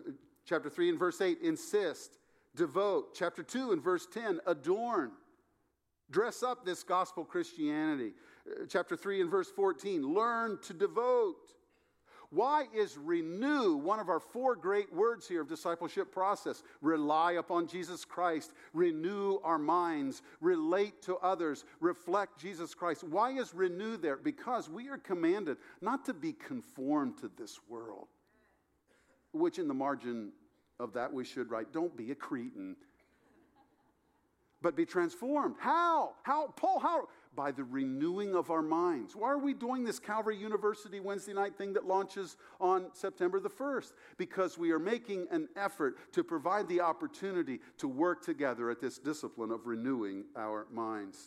chapter 0.45 0.69
3 0.69 0.89
and 0.89 0.99
verse 0.99 1.19
8, 1.19 1.39
insist, 1.41 2.19
devote. 2.55 3.13
Chapter 3.13 3.43
2 3.43 3.71
and 3.73 3.83
verse 3.83 4.07
10, 4.11 4.39
adorn. 4.45 5.11
Dress 6.09 6.41
up 6.41 6.65
this 6.65 6.83
gospel 6.83 7.25
Christianity. 7.25 8.13
Uh, 8.49 8.65
chapter 8.69 8.95
3 8.95 9.21
and 9.21 9.31
verse 9.31 9.51
14, 9.51 10.13
learn 10.13 10.57
to 10.61 10.73
devote. 10.73 11.53
Why 12.29 12.65
is 12.75 12.97
renew 12.97 13.75
one 13.75 13.99
of 13.99 14.09
our 14.09 14.19
four 14.19 14.55
great 14.55 14.93
words 14.93 15.27
here 15.27 15.41
of 15.41 15.47
discipleship 15.47 16.11
process? 16.11 16.61
Rely 16.81 17.33
upon 17.33 17.67
Jesus 17.67 18.03
Christ, 18.03 18.51
renew 18.73 19.39
our 19.43 19.57
minds, 19.57 20.21
relate 20.41 21.01
to 21.03 21.15
others, 21.17 21.63
reflect 21.79 22.37
Jesus 22.37 22.73
Christ. 22.73 23.03
Why 23.03 23.31
is 23.31 23.53
renew 23.53 23.95
there? 23.95 24.17
Because 24.17 24.69
we 24.69 24.89
are 24.89 24.97
commanded 24.97 25.57
not 25.81 26.03
to 26.05 26.13
be 26.13 26.33
conformed 26.33 27.17
to 27.19 27.31
this 27.37 27.59
world, 27.69 28.07
which 29.31 29.57
in 29.57 29.69
the 29.69 29.73
margin 29.73 30.33
of 30.79 30.93
that 30.93 31.13
we 31.13 31.23
should 31.23 31.49
write, 31.49 31.71
don't 31.71 31.95
be 31.95 32.11
a 32.11 32.15
Cretan 32.15 32.75
but 34.61 34.75
be 34.75 34.85
transformed. 34.85 35.55
How? 35.59 36.13
How? 36.23 36.47
Paul, 36.55 36.79
how? 36.79 37.07
By 37.37 37.51
the 37.51 37.63
renewing 37.63 38.35
of 38.35 38.49
our 38.49 38.63
minds. 38.63 39.15
Why 39.15 39.29
are 39.29 39.37
we 39.37 39.53
doing 39.53 39.85
this 39.85 39.99
Calvary 39.99 40.35
University 40.35 40.99
Wednesday 40.99 41.33
night 41.33 41.55
thing 41.55 41.71
that 41.73 41.85
launches 41.85 42.35
on 42.59 42.87
September 42.93 43.39
the 43.39 43.49
1st? 43.49 43.93
Because 44.17 44.57
we 44.57 44.71
are 44.71 44.79
making 44.79 45.27
an 45.29 45.47
effort 45.55 45.95
to 46.13 46.23
provide 46.23 46.67
the 46.67 46.81
opportunity 46.81 47.59
to 47.77 47.87
work 47.87 48.25
together 48.25 48.71
at 48.71 48.81
this 48.81 48.97
discipline 48.97 49.51
of 49.51 49.67
renewing 49.67 50.25
our 50.35 50.65
minds. 50.73 51.19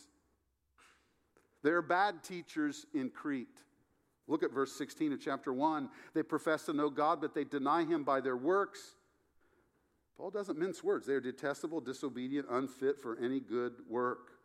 There 1.63 1.77
are 1.77 1.81
bad 1.81 2.23
teachers 2.23 2.85
in 2.93 3.09
Crete. 3.09 3.61
Look 4.27 4.43
at 4.43 4.51
verse 4.51 4.73
16 4.73 5.13
of 5.13 5.21
chapter 5.21 5.53
1. 5.53 5.89
They 6.13 6.23
profess 6.23 6.65
to 6.65 6.73
know 6.73 6.89
God, 6.89 7.21
but 7.21 7.33
they 7.33 7.45
deny 7.45 7.85
him 7.85 8.03
by 8.03 8.19
their 8.19 8.37
works. 8.37 8.95
Paul 10.17 10.29
doesn't 10.29 10.59
mince 10.59 10.83
words. 10.83 11.07
They 11.07 11.13
are 11.13 11.21
detestable, 11.21 11.79
disobedient, 11.79 12.47
unfit 12.49 12.99
for 12.99 13.17
any 13.17 13.39
good 13.39 13.73
work. 13.89 14.40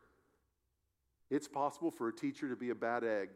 It's 1.31 1.49
possible 1.49 1.91
for 1.91 2.09
a 2.09 2.13
teacher 2.13 2.49
to 2.49 2.57
be 2.57 2.71
a 2.71 2.75
bad 2.75 3.03
egg, 3.05 3.31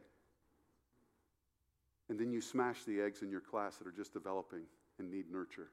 and 2.08 2.18
then 2.18 2.30
you 2.32 2.40
smash 2.40 2.84
the 2.84 3.00
eggs 3.00 3.22
in 3.22 3.30
your 3.30 3.40
class 3.40 3.76
that 3.76 3.86
are 3.86 3.92
just 3.92 4.12
developing 4.12 4.62
and 4.98 5.10
need 5.10 5.30
nurture. 5.30 5.68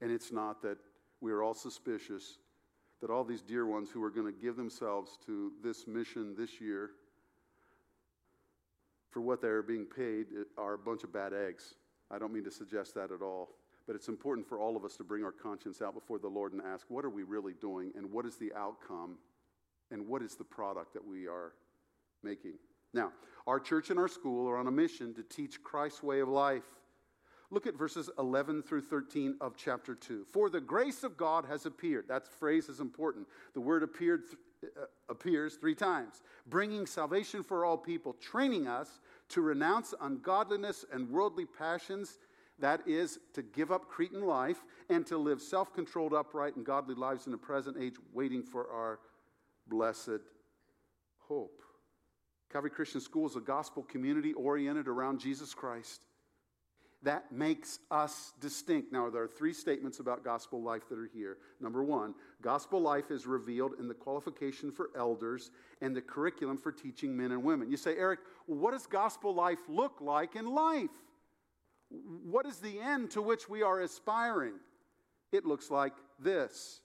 And 0.00 0.10
it's 0.10 0.30
not 0.30 0.62
that 0.62 0.78
we 1.20 1.32
are 1.32 1.42
all 1.42 1.54
suspicious 1.54 2.38
that 3.00 3.10
all 3.10 3.24
these 3.24 3.42
dear 3.42 3.66
ones 3.66 3.90
who 3.90 4.02
are 4.02 4.10
going 4.10 4.26
to 4.26 4.40
give 4.40 4.56
themselves 4.56 5.18
to 5.26 5.52
this 5.62 5.86
mission 5.86 6.34
this 6.36 6.60
year 6.60 6.90
for 9.10 9.20
what 9.20 9.40
they're 9.40 9.62
being 9.62 9.84
paid 9.84 10.26
are 10.56 10.74
a 10.74 10.78
bunch 10.78 11.04
of 11.04 11.12
bad 11.12 11.32
eggs. 11.32 11.74
I 12.10 12.18
don't 12.18 12.32
mean 12.32 12.44
to 12.44 12.50
suggest 12.50 12.94
that 12.94 13.10
at 13.10 13.22
all. 13.22 13.50
But 13.86 13.94
it's 13.94 14.08
important 14.08 14.48
for 14.48 14.58
all 14.58 14.76
of 14.76 14.84
us 14.84 14.96
to 14.96 15.04
bring 15.04 15.24
our 15.24 15.32
conscience 15.32 15.80
out 15.80 15.94
before 15.94 16.18
the 16.18 16.28
Lord 16.28 16.52
and 16.52 16.62
ask, 16.62 16.86
what 16.88 17.04
are 17.04 17.10
we 17.10 17.22
really 17.22 17.54
doing? 17.60 17.92
And 17.96 18.10
what 18.10 18.26
is 18.26 18.36
the 18.36 18.52
outcome? 18.54 19.16
And 19.90 20.08
what 20.08 20.22
is 20.22 20.34
the 20.34 20.44
product 20.44 20.92
that 20.94 21.06
we 21.06 21.26
are 21.28 21.52
making? 22.22 22.54
Now, 22.92 23.12
our 23.46 23.60
church 23.60 23.90
and 23.90 23.98
our 23.98 24.08
school 24.08 24.48
are 24.48 24.56
on 24.56 24.66
a 24.66 24.72
mission 24.72 25.14
to 25.14 25.22
teach 25.22 25.62
Christ's 25.62 26.02
way 26.02 26.20
of 26.20 26.28
life. 26.28 26.64
Look 27.50 27.68
at 27.68 27.78
verses 27.78 28.10
11 28.18 28.64
through 28.64 28.80
13 28.80 29.36
of 29.40 29.54
chapter 29.56 29.94
2. 29.94 30.24
For 30.24 30.50
the 30.50 30.60
grace 30.60 31.04
of 31.04 31.16
God 31.16 31.44
has 31.44 31.64
appeared. 31.64 32.08
That 32.08 32.26
phrase 32.26 32.68
is 32.68 32.80
important. 32.80 33.28
The 33.54 33.60
word 33.60 33.84
appeared 33.84 34.22
uh, 34.64 34.86
appears 35.08 35.54
three 35.54 35.74
times, 35.74 36.22
bringing 36.46 36.86
salvation 36.86 37.42
for 37.42 37.64
all 37.64 37.76
people, 37.76 38.14
training 38.14 38.66
us 38.66 39.00
to 39.28 39.42
renounce 39.42 39.94
ungodliness 40.00 40.84
and 40.92 41.08
worldly 41.10 41.44
passions 41.44 42.18
that 42.58 42.86
is, 42.86 43.18
to 43.34 43.42
give 43.42 43.70
up 43.70 43.88
Cretan 43.88 44.22
life 44.22 44.62
and 44.88 45.06
to 45.06 45.18
live 45.18 45.42
self 45.42 45.74
controlled, 45.74 46.14
upright, 46.14 46.56
and 46.56 46.64
godly 46.64 46.94
lives 46.94 47.26
in 47.26 47.32
the 47.32 47.38
present 47.38 47.76
age, 47.80 47.94
waiting 48.12 48.42
for 48.42 48.70
our 48.70 48.98
blessed 49.66 50.20
hope. 51.28 51.62
Calvary 52.50 52.70
Christian 52.70 53.00
School 53.00 53.26
is 53.26 53.36
a 53.36 53.40
gospel 53.40 53.82
community 53.82 54.32
oriented 54.32 54.88
around 54.88 55.20
Jesus 55.20 55.52
Christ. 55.52 56.02
That 57.02 57.30
makes 57.30 57.78
us 57.90 58.32
distinct. 58.40 58.92
Now, 58.92 59.10
there 59.10 59.22
are 59.22 59.28
three 59.28 59.52
statements 59.52 60.00
about 60.00 60.24
gospel 60.24 60.62
life 60.62 60.88
that 60.88 60.98
are 60.98 61.10
here. 61.12 61.36
Number 61.60 61.84
one, 61.84 62.14
gospel 62.40 62.80
life 62.80 63.10
is 63.10 63.26
revealed 63.26 63.74
in 63.78 63.86
the 63.86 63.94
qualification 63.94 64.72
for 64.72 64.90
elders 64.96 65.50
and 65.82 65.94
the 65.94 66.00
curriculum 66.00 66.56
for 66.56 66.72
teaching 66.72 67.14
men 67.16 67.32
and 67.32 67.44
women. 67.44 67.70
You 67.70 67.76
say, 67.76 67.96
Eric, 67.96 68.20
what 68.46 68.70
does 68.70 68.86
gospel 68.86 69.34
life 69.34 69.58
look 69.68 70.00
like 70.00 70.36
in 70.36 70.46
life? 70.46 70.90
What 71.90 72.46
is 72.46 72.58
the 72.58 72.80
end 72.80 73.10
to 73.12 73.22
which 73.22 73.48
we 73.48 73.62
are 73.62 73.80
aspiring? 73.80 74.54
It 75.32 75.44
looks 75.44 75.70
like 75.70 75.92
this. 76.18 76.80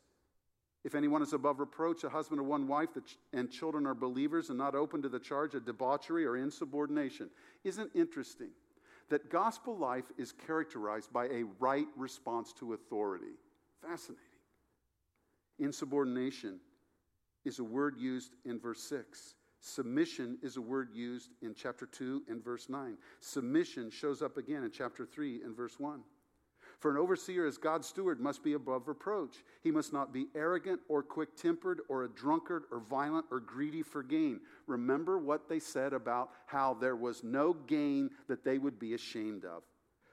If 0.84 0.96
anyone 0.96 1.22
is 1.22 1.34
above 1.34 1.60
reproach, 1.60 2.04
a 2.04 2.10
husband 2.10 2.40
or 2.42 2.44
one 2.44 2.68
wife 2.68 2.90
and 3.34 3.52
children 3.52 3.86
are 3.86 3.94
believers 3.94 4.50
and 4.50 4.58
not 4.58 4.74
open 4.74 5.02
to 5.04 5.10
the 5.10 5.20
charge 5.20 5.54
of 5.54 5.66
debauchery 5.66 6.26
or 6.26 6.38
insubordination. 6.38 7.30
Isn't 7.64 7.92
interesting 7.94 8.50
that 9.10 9.30
gospel 9.30 9.78
life 9.78 10.06
is 10.18 10.32
characterized 10.32 11.14
by 11.14 11.26
a 11.26 11.44
right 11.60 11.88
response 11.96 12.52
to 12.54 12.74
authority? 12.74 13.36
Fascinating. 13.82 14.24
Insubordination 15.60 16.60
is 17.46 17.60
a 17.60 17.64
word 17.64 17.96
used 17.98 18.34
in 18.46 18.60
verse 18.60 18.82
6. 18.84 19.36
Submission 19.62 20.40
is 20.42 20.58
a 20.58 20.62
word 20.62 20.90
used 20.92 21.30
in 21.44 21.54
chapter 21.54 21.86
2 21.86 22.24
and 22.28 22.44
verse 22.44 22.68
9. 22.68 22.98
Submission 23.20 23.92
shows 23.92 24.24
up 24.24 24.38
again 24.38 24.64
in 24.64 24.72
chapter 24.72 25.06
3 25.06 25.44
and 25.44 25.56
verse 25.56 25.80
1. 25.80 26.02
For 26.80 26.90
an 26.90 26.98
overseer 26.98 27.46
as 27.46 27.60
God's 27.60 27.88
steward 27.88 28.20
must 28.20 28.44
be 28.44 28.54
above 28.54 28.88
reproach. 28.88 29.44
He 29.62 29.70
must 29.70 29.94
not 29.94 30.12
be 30.12 30.26
arrogant 30.34 30.82
or 30.90 31.04
quick 31.04 31.36
tempered 31.36 31.82
or 31.90 32.04
a 32.04 32.10
drunkard 32.10 32.64
or 32.72 32.80
violent 32.80 33.28
or 33.30 33.40
greedy 33.40 33.84
for 33.84 34.02
gain. 34.02 34.40
Remember 34.66 35.20
what 35.20 35.48
they 35.48 35.60
said 35.60 35.94
about 35.94 36.32
how 36.48 36.74
there 36.74 36.96
was 36.96 37.24
no 37.24 37.54
gain 37.54 38.10
that 38.28 38.44
they 38.44 38.58
would 38.58 38.80
be 38.80 38.96
ashamed 38.96 39.46
of 39.46 39.62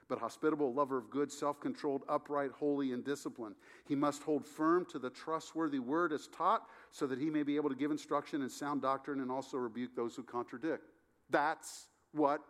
but 0.09 0.19
hospitable, 0.19 0.73
lover 0.73 0.97
of 0.97 1.09
good, 1.09 1.31
self 1.31 1.61
controlled, 1.61 2.01
upright, 2.09 2.51
holy, 2.51 2.91
and 2.91 3.05
disciplined. 3.05 3.55
He 3.87 3.95
must 3.95 4.23
hold 4.23 4.45
firm 4.45 4.85
to 4.85 4.99
the 4.99 5.11
trustworthy 5.11 5.79
word 5.79 6.11
as 6.11 6.27
taught, 6.27 6.63
so 6.91 7.07
that 7.07 7.19
he 7.19 7.29
may 7.29 7.43
be 7.43 7.55
able 7.55 7.69
to 7.69 7.75
give 7.75 7.91
instruction 7.91 8.41
in 8.41 8.49
sound 8.49 8.81
doctrine 8.81 9.21
and 9.21 9.31
also 9.31 9.57
rebuke 9.57 9.95
those 9.95 10.15
who 10.15 10.23
contradict. 10.23 10.83
That's 11.29 11.85
what 12.11 12.41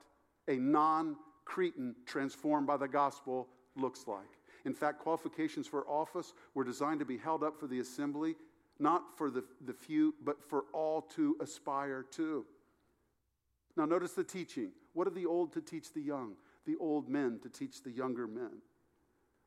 a 0.48 0.56
non 0.56 1.17
Cretan 1.45 1.95
transformed 2.06 2.67
by 2.67 2.78
the 2.78 2.88
gospel 2.88 3.48
looks 3.76 4.08
like. 4.08 4.38
In 4.65 4.74
fact, 4.74 5.00
qualifications 5.00 5.67
for 5.67 5.84
office 5.88 6.34
were 6.54 6.63
designed 6.63 7.00
to 7.00 7.06
be 7.06 7.17
held 7.17 7.43
up 7.43 7.60
for 7.60 7.67
the 7.67 7.80
assembly, 7.80 8.36
not 8.78 9.17
for 9.17 9.32
the, 9.32 9.43
the 9.65 9.74
few, 9.74 10.13
but 10.24 10.38
for 10.48 10.65
all 10.74 11.02
to 11.15 11.36
aspire 11.41 12.06
to. 12.12 12.45
Now, 13.76 13.86
notice 13.86 14.13
the 14.13 14.24
teaching. 14.24 14.72
What 14.93 15.08
are 15.08 15.12
the 15.12 15.26
old 15.26 15.54
to 15.54 15.62
teach 15.62 15.93
the 15.93 16.02
young? 16.02 16.36
The 16.65 16.76
old 16.80 17.10
men 17.10 17.39
to 17.43 17.50
teach 17.50 17.84
the 17.84 17.91
younger 17.91 18.28
men, 18.28 18.62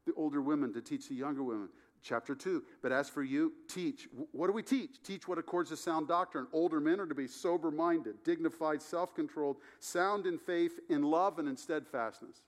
the 0.06 0.12
older 0.14 0.40
women 0.40 0.72
to 0.72 0.80
teach 0.80 1.08
the 1.08 1.14
younger 1.14 1.42
women, 1.42 1.68
chapter 2.02 2.34
2. 2.34 2.62
But 2.82 2.92
as 2.92 3.08
for 3.08 3.22
you, 3.22 3.52
teach. 3.68 4.08
What 4.32 4.48
do 4.48 4.52
we 4.52 4.62
teach? 4.62 5.02
Teach 5.02 5.28
what 5.28 5.38
accords 5.38 5.70
to 5.70 5.76
sound 5.76 6.08
doctrine. 6.08 6.46
Older 6.52 6.80
men 6.80 7.00
are 7.00 7.06
to 7.06 7.14
be 7.14 7.26
sober 7.28 7.70
minded, 7.70 8.24
dignified, 8.24 8.82
self 8.82 9.14
controlled, 9.14 9.56
sound 9.78 10.26
in 10.26 10.38
faith, 10.38 10.80
in 10.88 11.02
love, 11.02 11.38
and 11.38 11.48
in 11.48 11.56
steadfastness. 11.56 12.42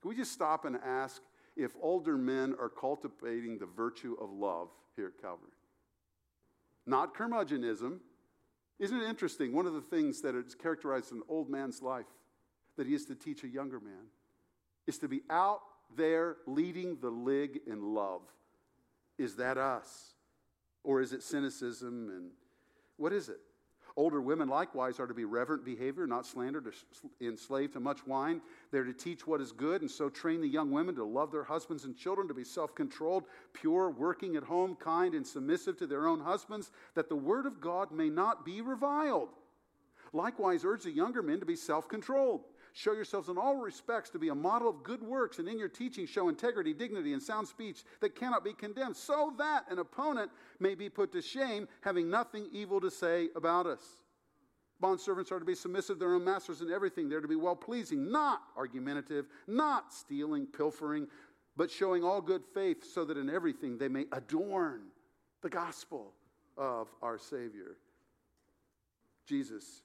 Can 0.00 0.10
we 0.10 0.16
just 0.16 0.32
stop 0.32 0.64
and 0.64 0.76
ask 0.76 1.22
if 1.56 1.72
older 1.80 2.16
men 2.16 2.54
are 2.60 2.68
cultivating 2.68 3.58
the 3.58 3.66
virtue 3.66 4.16
of 4.20 4.30
love 4.30 4.68
here 4.94 5.06
at 5.06 5.20
Calvary? 5.20 5.50
Not 6.86 7.14
curmudgeonism. 7.14 7.98
Isn't 8.78 9.00
it 9.00 9.08
interesting? 9.08 9.52
One 9.52 9.66
of 9.66 9.72
the 9.72 9.80
things 9.80 10.20
that 10.20 10.34
is 10.34 10.54
characterized 10.54 11.10
an 11.12 11.22
old 11.28 11.48
man's 11.50 11.82
life 11.82 12.06
that 12.76 12.86
he 12.86 12.94
is 12.94 13.04
to 13.06 13.14
teach 13.14 13.44
a 13.44 13.48
younger 13.48 13.80
man 13.80 14.06
is 14.86 14.98
to 14.98 15.08
be 15.08 15.22
out 15.30 15.60
there 15.96 16.36
leading 16.46 16.98
the 17.00 17.10
lig 17.10 17.60
in 17.66 17.94
love. 17.94 18.22
Is 19.18 19.36
that 19.36 19.58
us? 19.58 20.14
Or 20.84 21.00
is 21.00 21.12
it 21.12 21.22
cynicism? 21.22 22.10
And 22.10 22.30
what 22.96 23.12
is 23.12 23.28
it? 23.28 23.40
Older 23.98 24.20
women 24.20 24.48
likewise 24.48 25.00
are 25.00 25.06
to 25.06 25.14
be 25.14 25.24
reverent 25.24 25.64
behavior, 25.64 26.06
not 26.06 26.26
slandered 26.26 26.66
or 26.66 26.74
enslaved 27.18 27.72
to 27.72 27.80
much 27.80 28.06
wine. 28.06 28.42
They're 28.70 28.84
to 28.84 28.92
teach 28.92 29.26
what 29.26 29.40
is 29.40 29.52
good 29.52 29.80
and 29.80 29.90
so 29.90 30.10
train 30.10 30.42
the 30.42 30.48
young 30.48 30.70
women 30.70 30.94
to 30.96 31.04
love 31.04 31.32
their 31.32 31.44
husbands 31.44 31.84
and 31.84 31.96
children, 31.96 32.28
to 32.28 32.34
be 32.34 32.44
self 32.44 32.74
controlled, 32.74 33.24
pure, 33.54 33.88
working 33.90 34.36
at 34.36 34.44
home, 34.44 34.76
kind, 34.76 35.14
and 35.14 35.26
submissive 35.26 35.78
to 35.78 35.86
their 35.86 36.06
own 36.06 36.20
husbands, 36.20 36.70
that 36.94 37.08
the 37.08 37.16
word 37.16 37.46
of 37.46 37.58
God 37.58 37.90
may 37.90 38.10
not 38.10 38.44
be 38.44 38.60
reviled. 38.60 39.30
Likewise, 40.12 40.62
urge 40.62 40.82
the 40.82 40.90
younger 40.90 41.22
men 41.22 41.40
to 41.40 41.46
be 41.46 41.56
self 41.56 41.88
controlled 41.88 42.42
Show 42.76 42.92
yourselves 42.92 43.30
in 43.30 43.38
all 43.38 43.56
respects 43.56 44.10
to 44.10 44.18
be 44.18 44.28
a 44.28 44.34
model 44.34 44.68
of 44.68 44.82
good 44.82 45.02
works, 45.02 45.38
and 45.38 45.48
in 45.48 45.58
your 45.58 45.66
teaching 45.66 46.04
show 46.04 46.28
integrity, 46.28 46.74
dignity, 46.74 47.14
and 47.14 47.22
sound 47.22 47.48
speech 47.48 47.84
that 48.02 48.14
cannot 48.14 48.44
be 48.44 48.52
condemned, 48.52 48.94
so 48.94 49.32
that 49.38 49.64
an 49.70 49.78
opponent 49.78 50.30
may 50.60 50.74
be 50.74 50.90
put 50.90 51.10
to 51.12 51.22
shame, 51.22 51.68
having 51.80 52.10
nothing 52.10 52.50
evil 52.52 52.78
to 52.82 52.90
say 52.90 53.30
about 53.34 53.64
us. 53.64 53.80
Bondservants 54.82 55.32
are 55.32 55.38
to 55.38 55.44
be 55.46 55.54
submissive 55.54 55.96
to 55.96 56.00
their 56.00 56.14
own 56.16 56.24
masters 56.24 56.60
in 56.60 56.70
everything. 56.70 57.08
They're 57.08 57.22
to 57.22 57.26
be 57.26 57.34
well 57.34 57.56
pleasing, 57.56 58.12
not 58.12 58.42
argumentative, 58.58 59.24
not 59.46 59.90
stealing, 59.94 60.44
pilfering, 60.44 61.08
but 61.56 61.70
showing 61.70 62.04
all 62.04 62.20
good 62.20 62.42
faith, 62.52 62.84
so 62.84 63.06
that 63.06 63.16
in 63.16 63.30
everything 63.30 63.78
they 63.78 63.88
may 63.88 64.04
adorn 64.12 64.82
the 65.40 65.48
gospel 65.48 66.12
of 66.58 66.88
our 67.00 67.16
Savior. 67.16 67.78
Jesus 69.26 69.80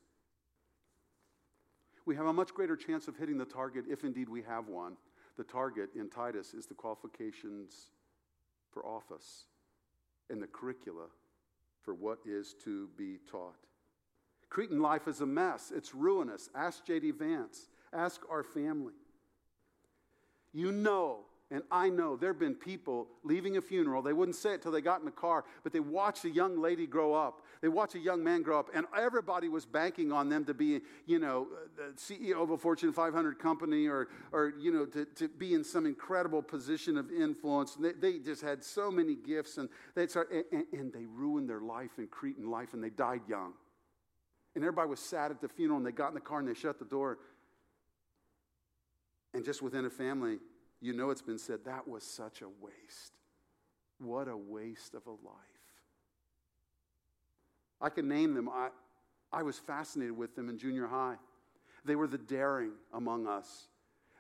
we 2.06 2.16
have 2.16 2.26
a 2.26 2.34
much 2.34 2.54
greater 2.54 2.76
chance 2.76 3.08
of 3.08 3.18
hitting 3.18 3.38
the 3.38 3.46
target 3.46 3.86
if 3.90 4.04
indeed 4.04 4.30
we 4.30 4.42
have 4.44 4.68
one. 4.68 4.98
The 5.38 5.44
target 5.44 5.90
in 5.96 6.10
Titus 6.10 6.54
is 6.54 6.66
the 6.66 6.74
qualifications 6.74 7.92
for 8.72 8.86
office 8.86 9.46
and 10.30 10.42
the 10.42 10.48
curricula 10.48 11.08
for 11.84 11.94
what 11.94 12.20
is 12.26 12.56
to 12.64 12.90
be 12.98 13.18
taught. 13.30 13.56
Cretan 14.50 14.82
life 14.82 15.08
is 15.08 15.22
a 15.22 15.26
mess, 15.26 15.72
it's 15.76 15.96
ruinous. 15.96 16.50
Ask 16.54 16.86
J.D. 16.86 17.12
Vance, 17.12 17.70
ask 17.94 18.22
our 18.30 18.44
family. 18.44 18.94
You 20.54 20.72
know 20.72 21.22
and 21.52 21.64
I 21.70 21.90
know 21.90 22.16
there 22.16 22.30
have 22.30 22.40
been 22.40 22.56
people 22.56 23.10
leaving 23.24 23.58
a 23.58 23.62
funeral. 23.62 24.02
They 24.02 24.14
wouldn't 24.14 24.38
say 24.38 24.54
it 24.54 24.62
till 24.62 24.72
they 24.72 24.80
got 24.80 25.00
in 25.00 25.06
the 25.06 25.12
car, 25.12 25.44
but 25.64 25.74
they 25.74 25.82
watched 25.82 26.24
a 26.24 26.30
young 26.30 26.62
lady 26.62 26.88
grow 26.88 27.14
up. 27.14 27.42
They 27.62 27.68
watched 27.68 27.96
a 27.96 28.00
young 28.00 28.24
man 28.24 28.42
grow 28.42 28.58
up, 28.58 28.70
and 28.74 28.86
everybody 28.98 29.50
was 29.50 29.66
banking 29.66 30.14
on 30.14 30.30
them 30.30 30.46
to 30.46 30.54
be, 30.54 30.80
you 31.06 31.20
know, 31.20 31.50
the 31.76 31.94
CEO 31.98 32.42
of 32.42 32.52
a 32.52 32.58
Fortune 32.58 32.94
500 32.94 33.38
company 33.38 33.88
or, 33.88 34.08
or 34.32 34.54
you 34.58 34.72
know, 34.72 34.86
to, 34.86 35.04
to 35.04 35.28
be 35.28 35.54
in 35.54 35.64
some 35.66 35.86
incredible 35.86 36.42
position 36.42 36.98
of 36.98 37.12
influence. 37.12 37.76
They, 37.76 37.92
they 37.92 38.20
just 38.20 38.42
had 38.42 38.64
so 38.64 38.90
many 38.90 39.16
gifts, 39.16 39.58
and 39.58 39.68
they 39.94 40.08
start, 40.08 40.32
and, 40.32 40.64
and 40.72 40.94
they 40.94 41.06
ruined 41.06 41.50
their 41.50 41.62
life 41.62 41.92
and 41.98 42.10
Cretan 42.10 42.50
life, 42.50 42.74
and 42.74 42.82
they 42.82 42.90
died 42.90 43.22
young. 43.28 43.54
And 44.56 44.64
everybody 44.64 44.90
was 44.90 45.02
sad 45.02 45.32
at 45.32 45.42
the 45.42 45.50
funeral, 45.50 45.78
and 45.78 45.86
they 45.86 45.92
got 45.92 46.10
in 46.10 46.14
the 46.14 46.22
car 46.22 46.40
and 46.40 46.48
they 46.48 46.54
shut 46.54 46.80
the 46.80 46.86
door. 46.86 47.20
And 49.34 49.46
just 49.46 49.62
within 49.62 49.86
a 49.86 49.90
family, 49.90 50.40
you 50.82 50.94
know 50.94 51.12
it's 51.12 51.22
been 51.22 51.38
said 51.38 51.66
that 51.66 51.88
was 51.88 52.04
such 52.04 52.42
a 52.42 52.48
waste. 52.48 53.14
What 54.00 54.28
a 54.28 54.36
waste 54.36 54.96
of 54.96 55.06
a 55.06 55.12
life. 55.12 55.18
I 57.80 57.90
can 57.90 58.08
name 58.08 58.34
them. 58.34 58.50
I, 58.50 58.70
I 59.32 59.44
was 59.44 59.58
fascinated 59.58 60.18
with 60.18 60.36
them 60.36 60.50
in 60.50 60.58
junior 60.58 60.88
high. 60.88 61.16
They 61.86 61.96
were 61.96 62.08
the 62.08 62.18
daring 62.18 62.72
among 62.94 63.28
us. 63.28 63.68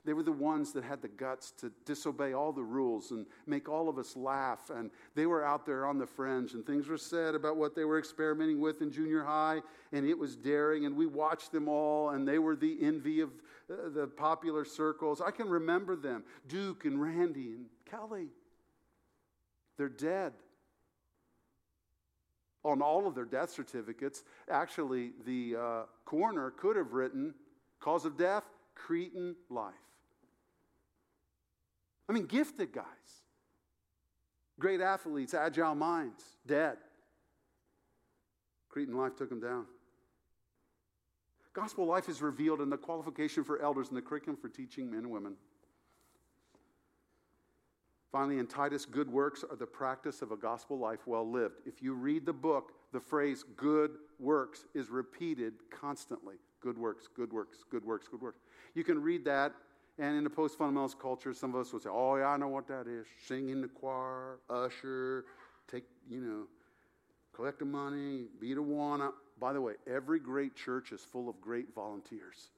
They 0.03 0.13
were 0.13 0.23
the 0.23 0.31
ones 0.31 0.73
that 0.73 0.83
had 0.83 1.01
the 1.01 1.07
guts 1.07 1.51
to 1.59 1.71
disobey 1.85 2.33
all 2.33 2.51
the 2.51 2.63
rules 2.63 3.11
and 3.11 3.27
make 3.45 3.69
all 3.69 3.87
of 3.87 3.99
us 3.99 4.15
laugh. 4.15 4.71
And 4.71 4.89
they 5.13 5.27
were 5.27 5.45
out 5.45 5.63
there 5.63 5.85
on 5.85 5.99
the 5.99 6.07
fringe, 6.07 6.53
and 6.53 6.65
things 6.65 6.87
were 6.87 6.97
said 6.97 7.35
about 7.35 7.55
what 7.55 7.75
they 7.75 7.85
were 7.85 7.99
experimenting 7.99 8.59
with 8.59 8.81
in 8.81 8.91
junior 8.91 9.23
high, 9.23 9.61
and 9.91 10.07
it 10.07 10.17
was 10.17 10.35
daring. 10.35 10.85
And 10.87 10.95
we 10.95 11.05
watched 11.05 11.51
them 11.51 11.67
all, 11.67 12.09
and 12.09 12.27
they 12.27 12.39
were 12.39 12.55
the 12.55 12.79
envy 12.81 13.21
of 13.21 13.29
uh, 13.69 13.89
the 13.93 14.07
popular 14.07 14.65
circles. 14.65 15.21
I 15.21 15.29
can 15.29 15.47
remember 15.47 15.95
them 15.95 16.23
Duke 16.47 16.85
and 16.85 16.99
Randy 16.99 17.53
and 17.53 17.65
Kelly. 17.89 18.29
They're 19.77 19.87
dead. 19.87 20.33
On 22.63 22.81
all 22.81 23.07
of 23.07 23.15
their 23.15 23.25
death 23.25 23.51
certificates, 23.51 24.23
actually, 24.49 25.11
the 25.25 25.55
uh, 25.59 25.81
coroner 26.05 26.51
could 26.51 26.75
have 26.75 26.93
written 26.93 27.33
cause 27.79 28.05
of 28.05 28.17
death, 28.17 28.43
Cretan 28.75 29.35
life. 29.49 29.73
I 32.09 32.13
mean, 32.13 32.25
gifted 32.25 32.73
guys, 32.73 32.85
great 34.59 34.81
athletes, 34.81 35.33
agile 35.33 35.75
minds, 35.75 36.23
dead. 36.45 36.77
Cretan 38.69 38.95
life 38.95 39.15
took 39.15 39.29
them 39.29 39.39
down. 39.39 39.65
Gospel 41.53 41.85
life 41.85 42.07
is 42.07 42.21
revealed 42.21 42.61
in 42.61 42.69
the 42.69 42.77
qualification 42.77 43.43
for 43.43 43.61
elders 43.61 43.89
and 43.89 43.97
the 43.97 44.01
curriculum 44.01 44.37
for 44.39 44.47
teaching 44.47 44.89
men 44.89 44.99
and 44.99 45.11
women. 45.11 45.35
Finally, 48.11 48.39
in 48.39 48.47
Titus, 48.47 48.85
good 48.85 49.09
works 49.09 49.43
are 49.49 49.55
the 49.55 49.65
practice 49.65 50.21
of 50.21 50.31
a 50.31 50.37
gospel 50.37 50.77
life 50.77 51.07
well 51.07 51.29
lived. 51.29 51.61
If 51.65 51.81
you 51.81 51.93
read 51.93 52.25
the 52.25 52.33
book, 52.33 52.73
the 52.91 52.99
phrase 52.99 53.45
good 53.55 53.91
works 54.19 54.65
is 54.73 54.89
repeated 54.89 55.53
constantly. 55.69 56.35
Good 56.61 56.77
works, 56.77 57.07
good 57.13 57.31
works, 57.31 57.59
good 57.69 57.85
works, 57.85 58.07
good 58.09 58.21
works. 58.21 58.41
You 58.75 58.83
can 58.83 59.01
read 59.01 59.23
that 59.25 59.53
and 60.01 60.17
in 60.17 60.23
the 60.23 60.31
post 60.31 60.57
fundamentalist 60.57 60.97
culture, 60.99 61.31
some 61.31 61.53
of 61.53 61.61
us 61.61 61.71
would 61.71 61.83
say, 61.83 61.89
oh, 61.91 62.15
yeah, 62.15 62.29
I 62.29 62.37
know 62.37 62.47
what 62.47 62.67
that 62.67 62.87
is. 62.87 63.05
Sing 63.27 63.49
in 63.49 63.61
the 63.61 63.67
choir, 63.67 64.39
usher, 64.49 65.25
take, 65.71 65.83
you 66.09 66.19
know, 66.19 66.47
collect 67.35 67.59
the 67.59 67.65
money, 67.65 68.25
be 68.39 68.55
the 68.55 68.63
one. 68.63 69.07
By 69.39 69.53
the 69.53 69.61
way, 69.61 69.73
every 69.87 70.19
great 70.19 70.55
church 70.55 70.91
is 70.91 71.01
full 71.01 71.29
of 71.29 71.39
great 71.39 71.75
volunteers. 71.75 72.49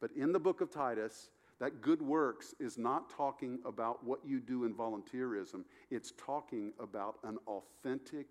But 0.00 0.12
in 0.12 0.32
the 0.32 0.38
book 0.38 0.60
of 0.60 0.70
Titus, 0.70 1.30
that 1.58 1.80
good 1.80 2.00
works 2.00 2.54
is 2.60 2.78
not 2.78 3.10
talking 3.10 3.58
about 3.66 4.04
what 4.04 4.20
you 4.24 4.38
do 4.38 4.64
in 4.64 4.74
volunteerism, 4.74 5.64
it's 5.90 6.12
talking 6.16 6.72
about 6.78 7.18
an 7.24 7.36
authentic, 7.48 8.26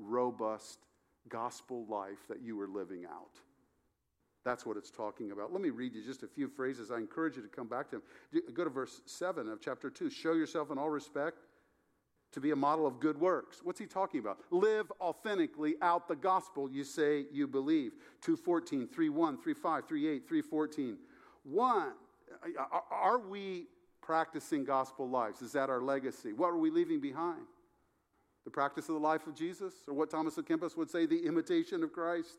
robust 0.00 0.80
gospel 1.28 1.86
life 1.88 2.26
that 2.28 2.42
you 2.42 2.60
are 2.60 2.68
living 2.68 3.04
out. 3.04 3.38
That's 4.44 4.64
what 4.64 4.76
it's 4.76 4.90
talking 4.90 5.32
about. 5.32 5.52
Let 5.52 5.60
me 5.60 5.70
read 5.70 5.94
you 5.94 6.02
just 6.02 6.22
a 6.22 6.28
few 6.28 6.48
phrases. 6.48 6.90
I 6.90 6.98
encourage 6.98 7.36
you 7.36 7.42
to 7.42 7.48
come 7.48 7.66
back 7.66 7.90
to 7.90 8.00
them. 8.32 8.42
Go 8.54 8.64
to 8.64 8.70
verse 8.70 9.02
7 9.04 9.48
of 9.48 9.60
chapter 9.60 9.90
2. 9.90 10.10
Show 10.10 10.32
yourself 10.32 10.70
in 10.70 10.78
all 10.78 10.90
respect 10.90 11.38
to 12.32 12.40
be 12.40 12.50
a 12.50 12.56
model 12.56 12.86
of 12.86 13.00
good 13.00 13.18
works. 13.18 13.60
What's 13.62 13.78
he 13.78 13.86
talking 13.86 14.20
about? 14.20 14.38
Live 14.50 14.92
authentically 15.00 15.76
out 15.82 16.08
the 16.08 16.16
gospel 16.16 16.70
you 16.70 16.84
say 16.84 17.26
you 17.32 17.46
believe. 17.46 17.92
214, 18.22 18.86
31, 18.86 19.38
35, 19.38 19.84
38, 19.86 20.28
314. 20.28 20.98
One, 21.44 21.92
are 22.90 23.18
we 23.18 23.66
practicing 24.02 24.64
gospel 24.64 25.08
lives? 25.08 25.42
Is 25.42 25.52
that 25.52 25.70
our 25.70 25.80
legacy? 25.80 26.32
What 26.32 26.48
are 26.48 26.58
we 26.58 26.70
leaving 26.70 27.00
behind? 27.00 27.46
The 28.44 28.50
practice 28.50 28.88
of 28.88 28.94
the 28.94 29.00
life 29.00 29.26
of 29.26 29.34
Jesus? 29.34 29.74
Or 29.86 29.94
what 29.94 30.10
Thomas 30.10 30.36
à 30.36 30.42
Kempis 30.42 30.76
would 30.76 30.90
say, 30.90 31.06
the 31.06 31.26
imitation 31.26 31.82
of 31.82 31.92
Christ? 31.92 32.38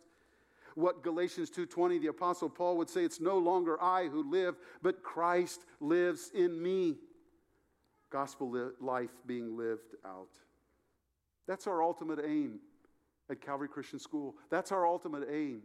What 0.76 1.04
Galatians 1.04 1.50
2:20 1.50 2.00
the 2.00 2.08
apostle 2.08 2.50
Paul 2.50 2.78
would 2.78 2.90
say 2.90 3.04
it's 3.04 3.20
no 3.20 3.38
longer 3.38 3.82
I 3.82 4.08
who 4.08 4.24
live 4.24 4.58
but 4.82 5.04
Christ 5.04 5.66
lives 5.80 6.32
in 6.34 6.62
me. 6.62 7.00
Gospel 8.10 8.50
li- 8.50 8.72
life 8.80 9.12
being 9.26 9.56
lived 9.56 9.96
out. 10.04 10.40
That's 11.46 11.68
our 11.68 11.84
ultimate 11.84 12.20
aim 12.24 12.60
at 13.30 13.42
Calvary 13.42 13.68
Christian 13.68 14.00
School. 14.00 14.36
That's 14.50 14.72
our 14.72 14.86
ultimate 14.86 15.28
aim 15.30 15.64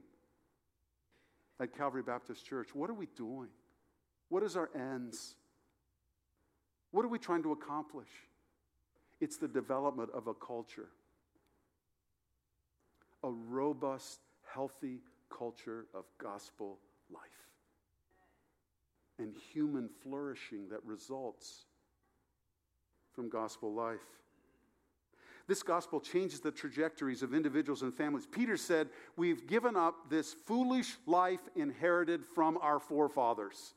at 1.60 1.76
Calvary 1.76 2.02
Baptist 2.02 2.44
Church. 2.44 2.74
What 2.74 2.90
are 2.90 2.94
we 2.94 3.06
doing? 3.16 3.48
What 4.28 4.42
is 4.42 4.56
our 4.56 4.70
ends? 4.74 5.36
What 6.90 7.04
are 7.04 7.08
we 7.08 7.18
trying 7.18 7.42
to 7.42 7.52
accomplish? 7.52 8.08
It's 9.20 9.36
the 9.36 9.48
development 9.48 10.10
of 10.12 10.26
a 10.26 10.34
culture, 10.34 10.88
a 13.22 13.30
robust 13.30 14.20
healthy 14.54 15.00
culture 15.36 15.86
of 15.94 16.04
gospel 16.18 16.78
life 17.12 17.20
and 19.18 19.34
human 19.52 19.88
flourishing 20.02 20.68
that 20.68 20.84
results 20.84 21.64
from 23.12 23.28
gospel 23.28 23.72
life. 23.72 24.00
This 25.46 25.62
gospel 25.62 26.00
changes 26.00 26.40
the 26.40 26.50
trajectories 26.50 27.22
of 27.22 27.34
individuals 27.34 27.82
and 27.82 27.94
families. 27.94 28.26
Peter 28.26 28.56
said, 28.56 28.88
We've 29.16 29.46
given 29.46 29.76
up 29.76 30.08
this 30.08 30.32
foolish 30.32 30.96
life 31.06 31.40
inherited 31.54 32.24
from 32.34 32.56
our 32.62 32.78
forefathers. 32.78 33.74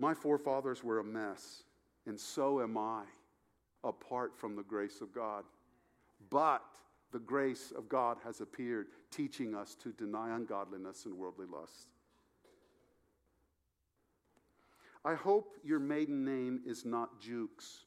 My 0.00 0.14
forefathers 0.14 0.82
were 0.82 0.98
a 0.98 1.04
mess, 1.04 1.62
and 2.06 2.18
so 2.18 2.60
am 2.60 2.76
I, 2.76 3.04
apart 3.84 4.36
from 4.36 4.56
the 4.56 4.64
grace 4.64 5.00
of 5.00 5.14
God. 5.14 5.44
But 6.28 6.64
the 7.14 7.20
grace 7.20 7.72
of 7.78 7.88
God 7.88 8.16
has 8.24 8.40
appeared, 8.40 8.88
teaching 9.12 9.54
us 9.54 9.76
to 9.76 9.92
deny 9.92 10.34
ungodliness 10.34 11.04
and 11.04 11.16
worldly 11.16 11.46
lusts. 11.46 11.86
I 15.04 15.14
hope 15.14 15.54
your 15.62 15.78
maiden 15.78 16.24
name 16.24 16.62
is 16.66 16.84
not 16.84 17.20
Jukes, 17.20 17.84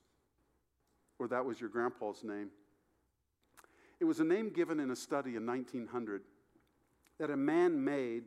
or 1.19 1.27
that 1.27 1.43
was 1.43 1.59
your 1.59 1.69
grandpa's 1.69 2.23
name. 2.23 2.51
It 3.99 4.05
was 4.05 4.21
a 4.21 4.23
name 4.23 4.49
given 4.49 4.79
in 4.79 4.91
a 4.91 4.95
study 4.95 5.35
in 5.35 5.45
1900 5.45 6.21
that 7.19 7.29
a 7.29 7.35
man 7.35 7.83
made 7.83 8.23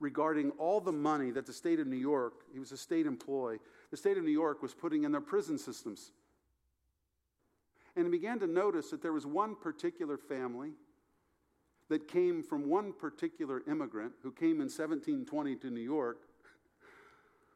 regarding 0.00 0.50
all 0.52 0.80
the 0.80 0.92
money 0.92 1.30
that 1.30 1.44
the 1.44 1.52
state 1.52 1.78
of 1.78 1.86
New 1.86 1.96
York, 1.96 2.32
he 2.54 2.58
was 2.58 2.72
a 2.72 2.78
state 2.78 3.04
employee, 3.04 3.58
the 3.90 3.98
state 3.98 4.16
of 4.16 4.24
New 4.24 4.30
York 4.30 4.62
was 4.62 4.72
putting 4.72 5.04
in 5.04 5.12
their 5.12 5.20
prison 5.20 5.58
systems 5.58 6.10
and 7.96 8.06
he 8.06 8.10
began 8.10 8.38
to 8.40 8.46
notice 8.46 8.90
that 8.90 9.02
there 9.02 9.12
was 9.12 9.26
one 9.26 9.54
particular 9.54 10.16
family 10.16 10.70
that 11.88 12.08
came 12.08 12.42
from 12.42 12.68
one 12.68 12.92
particular 12.92 13.62
immigrant 13.68 14.12
who 14.22 14.32
came 14.32 14.60
in 14.60 14.68
1720 14.68 15.56
to 15.56 15.70
New 15.70 15.80
York 15.80 16.18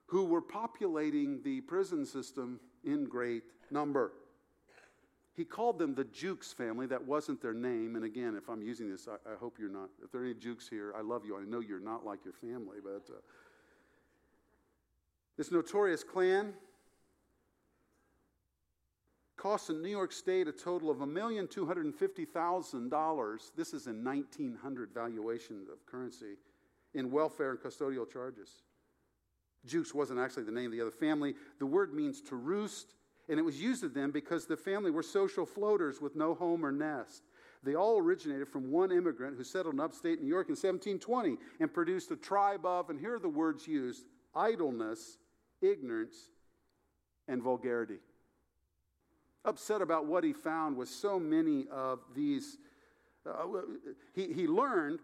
who 0.07 0.25
were 0.25 0.43
populating 0.43 1.43
the 1.43 1.61
prison 1.63 2.07
system 2.07 2.61
in 2.85 3.05
great 3.05 3.43
number. 3.71 4.13
He 5.35 5.45
called 5.45 5.79
them 5.79 5.95
the 5.95 6.05
Jukes 6.05 6.53
family. 6.53 6.87
That 6.87 7.05
wasn't 7.05 7.43
their 7.43 7.53
name. 7.53 7.97
And 7.97 8.05
again, 8.05 8.37
if 8.37 8.49
I'm 8.49 8.63
using 8.63 8.89
this, 8.89 9.07
I, 9.09 9.31
I 9.31 9.37
hope 9.37 9.59
you're 9.59 9.69
not. 9.69 9.91
If 10.03 10.13
there 10.13 10.23
are 10.23 10.25
any 10.25 10.35
Jukes 10.35 10.69
here, 10.69 10.95
I 10.97 11.03
love 11.03 11.27
you. 11.27 11.37
I 11.37 11.45
know 11.45 11.61
you're 11.61 11.81
not 11.81 12.07
like 12.07 12.25
your 12.25 12.33
family, 12.35 12.79
but 12.83 13.13
uh, 13.13 13.19
this 15.37 15.51
notorious 15.51 16.03
clan 16.03 16.55
costs 19.47 19.71
in 19.71 19.81
New 19.81 19.89
York 19.89 20.11
State 20.11 20.49
a 20.49 20.53
total 20.53 20.91
of 20.91 20.99
$1,250,000. 20.99 23.51
This 23.57 23.73
is 23.73 23.87
in 23.87 24.03
1900 24.03 24.93
valuation 24.93 25.69
of 25.73 25.87
currency 25.87 26.35
in 26.95 27.13
welfare 27.13 27.53
and 27.53 27.61
custodial 27.61 28.11
charges. 28.11 28.65
Jukes 29.65 29.95
wasn't 29.95 30.19
actually 30.19 30.43
the 30.43 30.51
name 30.51 30.67
of 30.67 30.73
the 30.73 30.81
other 30.81 30.91
family. 30.91 31.37
The 31.61 31.67
word 31.67 31.95
means 31.95 32.21
to 32.23 32.35
roost, 32.35 32.97
and 33.29 33.39
it 33.39 33.43
was 33.43 33.63
used 33.63 33.85
of 33.85 33.95
them 33.95 34.11
because 34.11 34.47
the 34.47 34.57
family 34.57 34.91
were 34.91 35.05
social 35.05 35.47
floaters 35.47 36.01
with 36.01 36.17
no 36.17 36.35
home 36.35 36.67
or 36.67 36.73
nest. 36.73 37.23
They 37.63 37.77
all 37.77 38.01
originated 38.01 38.49
from 38.49 38.73
one 38.73 38.91
immigrant 38.91 39.37
who 39.37 39.45
settled 39.45 39.75
in 39.75 39.81
upstate 39.81 40.21
New 40.21 40.27
York 40.27 40.49
in 40.49 40.57
1720 40.57 41.37
and 41.61 41.73
produced 41.73 42.11
a 42.11 42.17
tribe 42.17 42.67
of, 42.67 42.91
and 42.91 42.99
here 42.99 43.15
are 43.15 43.21
the 43.21 43.29
words 43.29 43.69
used 43.69 44.07
idleness, 44.35 45.19
ignorance, 45.63 46.31
and 47.29 47.41
vulgarity 47.41 48.01
upset 49.47 49.81
about 49.81 50.07
what 50.07 50.25
he 50.25 50.33
found 50.33 50.77
with 50.77 50.89
so 50.89 51.19
many 51.19 51.67
of 51.71 52.01
these. 52.15 52.59
Uh, 53.25 53.45
he, 54.15 54.33
he 54.33 54.47
learned 54.47 55.01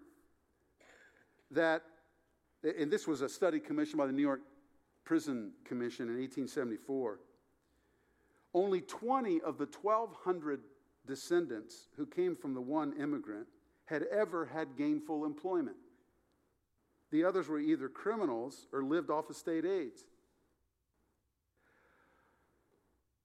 that, 1.51 1.83
and 2.63 2.91
this 2.91 3.07
was 3.07 3.23
a 3.23 3.29
study 3.29 3.61
commissioned 3.61 3.99
by 3.99 4.07
the 4.07 4.13
New 4.13 4.23
York 4.23 4.41
Prison 5.05 5.53
Commission 5.65 6.09
in 6.09 6.17
1874. 6.17 7.21
Only 8.55 8.83
20 8.83 9.41
of 9.41 9.59
the 9.59 9.69
1,200 9.81 10.61
descendants 11.07 11.89
who 11.97 12.07
came 12.07 12.37
from 12.37 12.55
the 12.55 12.61
one 12.61 12.93
immigrant 13.01 13.47
had 13.87 14.05
ever 14.05 14.47
had 14.47 14.77
gainful 14.77 15.25
employment. 15.25 15.77
The 17.11 17.25
others 17.25 17.49
were 17.49 17.59
either 17.59 17.89
criminals 17.89 18.67
or 18.73 18.83
lived 18.83 19.11
off 19.11 19.29
of 19.31 19.37
state 19.37 19.65
aids. 19.65 20.05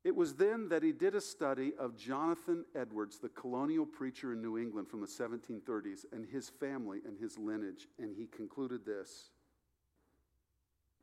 It 0.07 0.15
was 0.15 0.35
then 0.35 0.69
that 0.69 0.83
he 0.83 0.93
did 0.93 1.15
a 1.15 1.19
study 1.19 1.73
of 1.77 1.97
Jonathan 1.97 2.63
Edwards, 2.73 3.19
the 3.19 3.27
colonial 3.27 3.85
preacher 3.85 4.31
in 4.31 4.41
New 4.41 4.57
England 4.57 4.87
from 4.87 5.01
the 5.01 5.05
1730s, 5.05 6.05
and 6.13 6.25
his 6.25 6.47
family 6.47 7.01
and 7.05 7.19
his 7.19 7.37
lineage, 7.37 7.89
and 7.99 8.15
he 8.15 8.27
concluded 8.27 8.85
this. 8.85 9.31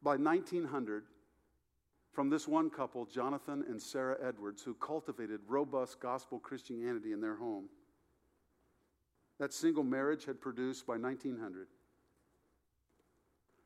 By 0.02 0.16
1900, 0.16 1.04
from 2.12 2.30
this 2.30 2.48
one 2.48 2.70
couple, 2.70 3.04
Jonathan 3.04 3.62
and 3.68 3.80
Sarah 3.80 4.16
Edwards, 4.26 4.62
who 4.62 4.72
cultivated 4.72 5.40
robust 5.46 6.00
gospel 6.00 6.38
Christianity 6.38 7.12
in 7.12 7.20
their 7.20 7.36
home, 7.36 7.68
that 9.38 9.52
single 9.52 9.84
marriage 9.84 10.24
had 10.24 10.40
produced 10.40 10.86
by 10.86 10.96
1900 10.96 11.66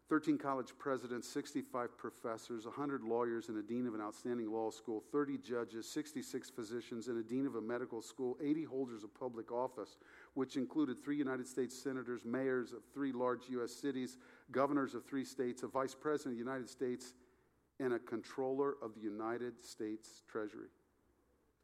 13 0.09 0.39
college 0.39 0.73
presidents, 0.79 1.29
65 1.29 1.99
professors, 1.99 2.65
100 2.65 3.03
lawyers, 3.05 3.49
and 3.51 3.59
a 3.59 3.63
dean 3.63 3.87
of 3.87 3.95
an 3.95 4.01
outstanding 4.01 4.51
law 4.51 4.71
school, 4.71 5.03
30 5.13 5.37
judges, 5.39 5.91
66 5.91 6.49
physicians, 6.49 7.09
and 7.09 7.19
a 7.19 7.23
dean 7.23 7.47
of 7.47 7.57
a 7.57 7.61
medical 7.61 8.01
school, 8.01 8.39
80 8.43 8.65
holders 8.65 9.05
of 9.05 9.15
public 9.15 9.53
office, 9.53 9.99
which 10.33 10.57
included 10.57 10.99
three 10.99 11.17
United 11.17 11.47
States 11.47 11.79
senators, 11.79 12.23
mayors 12.25 12.73
of 12.73 12.79
three 12.95 13.13
large 13.13 13.51
U.S. 13.51 13.71
cities, 13.71 14.17
governors 14.51 14.95
of 14.95 15.05
three 15.05 15.27
states, 15.27 15.63
a 15.63 15.67
vice 15.67 15.95
president 15.95 16.33
of 16.33 16.39
the 16.39 16.51
United 16.51 16.71
States, 16.71 17.13
and 17.79 17.93
a 17.93 17.99
controller 17.99 18.77
of 18.83 18.95
the 18.95 19.01
United 19.01 19.63
States 19.63 20.23
Treasury. 20.27 20.69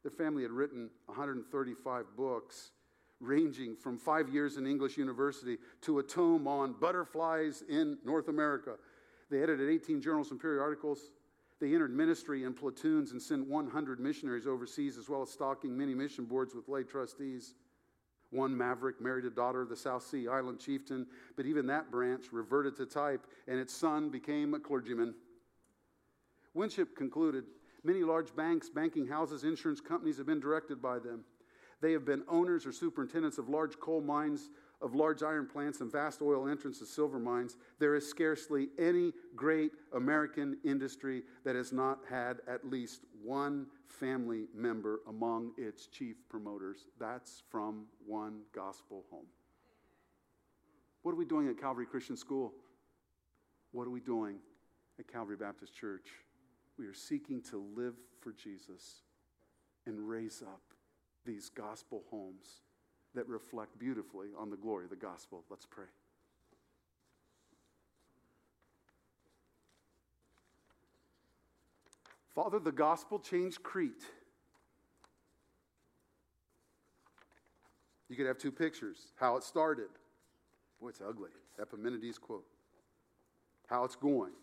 The 0.03 0.11
family 0.11 0.43
had 0.43 0.51
written 0.51 0.91
135 1.07 2.05
books 2.15 2.71
ranging 3.19 3.75
from 3.75 3.97
five 3.97 4.29
years 4.29 4.57
in 4.57 4.67
English 4.67 4.97
university 4.97 5.57
to 5.81 5.99
a 5.99 6.03
tome 6.03 6.47
on 6.47 6.73
butterflies 6.73 7.63
in 7.69 7.97
North 8.03 8.27
America. 8.27 8.75
They 9.29 9.41
edited 9.41 9.69
18 9.69 10.01
journals 10.01 10.31
and 10.31 10.39
periodicals. 10.39 11.11
They 11.59 11.73
entered 11.73 11.95
ministry 11.95 12.43
in 12.43 12.53
platoons 12.53 13.11
and 13.11 13.21
sent 13.21 13.47
100 13.47 13.99
missionaries 13.99 14.45
overseas, 14.45 14.97
as 14.97 15.09
well 15.09 15.21
as 15.21 15.29
stocking 15.29 15.75
many 15.77 15.93
mission 15.93 16.25
boards 16.25 16.53
with 16.53 16.67
lay 16.67 16.83
trustees. 16.83 17.53
One 18.31 18.55
maverick 18.55 18.99
married 18.99 19.25
a 19.25 19.29
daughter 19.29 19.61
of 19.61 19.69
the 19.69 19.75
South 19.77 20.03
Sea 20.03 20.27
Island 20.27 20.59
chieftain, 20.59 21.07
but 21.37 21.45
even 21.45 21.65
that 21.67 21.89
branch 21.89 22.25
reverted 22.33 22.75
to 22.77 22.85
type, 22.85 23.25
and 23.47 23.57
its 23.57 23.73
son 23.73 24.09
became 24.09 24.53
a 24.53 24.59
clergyman. 24.59 25.13
Winship 26.53 26.95
concluded 26.95 27.45
many 27.83 28.03
large 28.03 28.35
banks, 28.35 28.69
banking 28.69 29.07
houses, 29.07 29.43
insurance 29.43 29.79
companies 29.79 30.17
have 30.17 30.25
been 30.25 30.39
directed 30.39 30.81
by 30.81 30.99
them. 30.99 31.23
They 31.81 31.91
have 31.91 32.05
been 32.05 32.23
owners 32.27 32.65
or 32.65 32.71
superintendents 32.71 33.37
of 33.37 33.49
large 33.49 33.79
coal 33.79 34.01
mines, 34.01 34.49
of 34.81 34.95
large 34.95 35.23
iron 35.23 35.47
plants, 35.47 35.81
and 35.81 35.91
vast 35.91 36.21
oil 36.21 36.47
entrance 36.47 36.79
and 36.79 36.87
silver 36.87 37.19
mines. 37.19 37.57
There 37.79 37.95
is 37.95 38.07
scarcely 38.07 38.69
any 38.79 39.11
great 39.35 39.71
American 39.93 40.57
industry 40.63 41.23
that 41.43 41.55
has 41.55 41.73
not 41.73 41.99
had 42.09 42.37
at 42.47 42.69
least 42.69 43.01
one 43.23 43.67
family 43.87 44.47
member 44.53 44.99
among 45.07 45.51
its 45.57 45.87
chief 45.87 46.15
promoters. 46.29 46.87
That's 46.99 47.43
from 47.49 47.85
one 48.05 48.41
gospel 48.53 49.05
home. 49.11 49.27
What 51.01 51.11
are 51.11 51.17
we 51.17 51.25
doing 51.25 51.47
at 51.49 51.59
Calvary 51.59 51.85
Christian 51.85 52.17
School? 52.17 52.53
What 53.71 53.85
are 53.85 53.91
we 53.91 53.99
doing 53.99 54.37
at 54.97 55.07
Calvary 55.07 55.35
Baptist 55.35 55.75
Church? 55.75 56.07
We 56.77 56.87
are 56.87 56.93
seeking 56.93 57.41
to 57.51 57.63
live 57.75 57.93
for 58.21 58.31
Jesus 58.31 59.01
and 59.85 60.09
raise 60.09 60.41
up 60.41 60.61
these 61.25 61.49
gospel 61.49 62.03
homes 62.09 62.61
that 63.15 63.27
reflect 63.27 63.77
beautifully 63.79 64.27
on 64.37 64.49
the 64.49 64.57
glory 64.57 64.83
of 64.83 64.89
the 64.89 64.95
gospel. 64.95 65.43
Let's 65.49 65.65
pray. 65.65 65.85
Father, 72.35 72.59
the 72.59 72.71
gospel 72.71 73.17
changed 73.17 73.63
Crete. 73.63 74.03
You 78.09 78.15
could 78.15 78.27
have 78.27 78.37
two 78.37 78.51
pictures 78.51 79.07
how 79.15 79.37
it 79.37 79.43
started. 79.43 79.87
Boy, 80.81 80.89
it's 80.89 81.01
ugly. 81.01 81.29
Epimenides' 81.59 82.17
quote. 82.17 82.45
How 83.67 83.85
it's 83.85 83.95
going. 83.95 84.33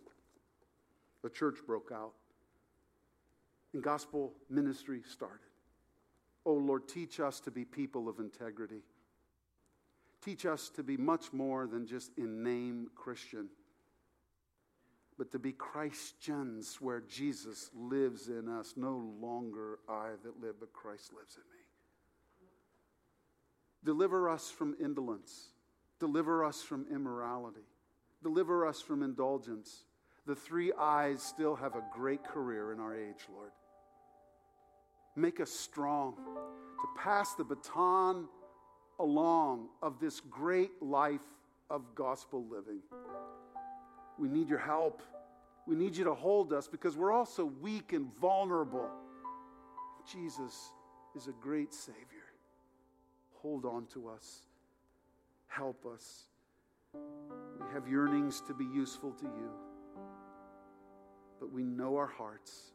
The 1.23 1.31
church 1.31 1.59
broke 1.67 1.93
out, 1.95 2.13
and 3.73 3.83
gospel 3.83 4.33
ministry 4.51 5.03
started. 5.09 5.52
Oh 6.45 6.55
Lord, 6.55 6.89
teach 6.89 7.21
us 7.21 7.41
to 7.41 7.51
be 7.51 7.65
people 7.65 8.09
of 8.09 8.19
integrity. 8.19 8.83
Teach 10.25 10.47
us 10.47 10.69
to 10.71 10.83
be 10.83 10.97
much 10.97 11.33
more 11.33 11.67
than 11.67 11.87
just 11.87 12.17
in 12.17 12.43
name 12.43 12.89
Christian, 12.95 13.49
but 15.19 15.33
to 15.33 15.39
be 15.39 15.53
Christians 15.53 16.79
where 16.81 17.01
Jesus 17.01 17.71
lives 17.75 18.29
in 18.29 18.49
us. 18.49 18.75
No 18.77 19.03
longer 19.21 19.79
I 19.89 20.11
that 20.23 20.41
live, 20.41 20.57
but 20.61 20.73
Christ 20.73 21.13
lives 21.13 21.37
in 21.37 21.43
me. 21.43 21.63
Deliver 23.85 24.29
us 24.29 24.51
from 24.51 24.77
indolence. 24.81 25.49
Deliver 25.99 26.45
us 26.45 26.63
from 26.63 26.87
immorality. 26.93 27.67
Deliver 28.23 28.67
us 28.67 28.81
from 28.81 29.03
indulgence. 29.03 29.85
The 30.27 30.37
three 30.37 30.73
I's 30.73 31.21
still 31.21 31.57
have 31.57 31.75
a 31.75 31.85
great 31.93 32.23
career 32.23 32.73
in 32.73 32.79
our 32.79 32.95
age, 32.95 33.27
Lord. 33.33 33.51
Make 35.15 35.41
us 35.41 35.51
strong 35.51 36.15
to 36.17 37.01
pass 37.01 37.35
the 37.35 37.45
baton 37.45 38.27
along 38.99 39.69
of 39.83 40.01
this 40.01 40.21
great 40.21 40.83
life 40.83 41.21
of 41.69 41.95
gospel 41.95 42.45
living. 42.51 42.81
We 44.19 44.29
need 44.29 44.49
your 44.49 44.59
help. 44.59 45.03
We 45.67 45.77
need 45.77 45.97
you 45.97 46.05
to 46.05 46.15
hold 46.15 46.53
us 46.53 46.67
because 46.67 46.97
we're 46.97 47.13
also 47.13 47.45
weak 47.45 47.93
and 47.93 48.09
vulnerable. 48.21 48.89
Jesus 50.11 50.73
is 51.15 51.29
a 51.29 51.33
great 51.41 51.73
Savior. 51.73 51.99
Hold 53.43 53.65
on 53.65 53.87
to 53.93 54.09
us. 54.09 54.41
Help 55.49 55.85
us. 55.87 56.25
We 56.95 57.67
have 57.73 57.89
yearnings 57.89 58.43
to 58.47 58.55
be 58.55 58.65
useful 58.65 59.13
to 59.13 59.25
you, 59.25 59.51
but 61.41 61.51
we 61.53 61.65
know 61.65 61.97
our 61.97 62.07
hearts 62.07 62.73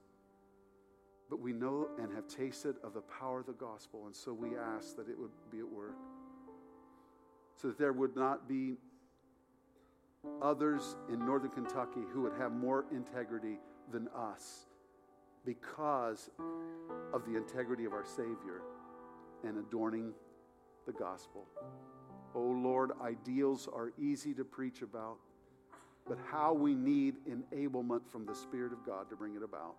but 1.30 1.40
we 1.40 1.54
know 1.54 1.90
and 2.02 2.14
have 2.14 2.28
tasted 2.28 2.76
of 2.84 2.94
the 2.94 3.02
power 3.02 3.42
of 3.42 3.46
the 3.46 3.54
gospel, 3.54 4.06
and 4.06 4.16
so 4.16 4.34
we 4.34 4.50
ask 4.56 4.96
that 4.96 5.10
it 5.10 5.18
would 5.18 5.32
be 5.52 5.60
at 5.60 5.68
work. 5.68 5.96
So 7.56 7.70
that 7.70 7.78
there 7.78 7.94
would 7.94 8.16
not 8.16 8.48
be 8.48 8.76
others 10.42 10.96
in 11.12 11.26
northern 11.26 11.52
Kentucky 11.52 12.02
who 12.14 12.22
would 12.22 12.34
have 12.38 12.52
more 12.52 12.86
integrity 12.92 13.58
than 13.92 14.08
us 14.16 14.66
because 15.46 16.30
of 17.14 17.26
the 17.26 17.36
integrity 17.36 17.86
of 17.86 17.94
our 17.94 18.06
Savior 18.06 18.62
and 19.44 19.58
adorning 19.58 20.12
the 20.86 20.92
gospel. 20.92 21.46
Oh 22.36 22.42
Lord, 22.42 22.92
ideals 23.02 23.68
are 23.74 23.92
easy 24.00 24.34
to 24.34 24.44
preach 24.44 24.82
about, 24.82 25.18
but 26.08 26.18
how 26.30 26.54
we 26.54 26.76
need 26.76 27.16
enablement 27.28 28.08
from 28.08 28.26
the 28.26 28.36
Spirit 28.36 28.74
of 28.74 28.86
God 28.86 29.10
to 29.10 29.16
bring 29.16 29.36
it 29.36 29.44
about. 29.44 29.76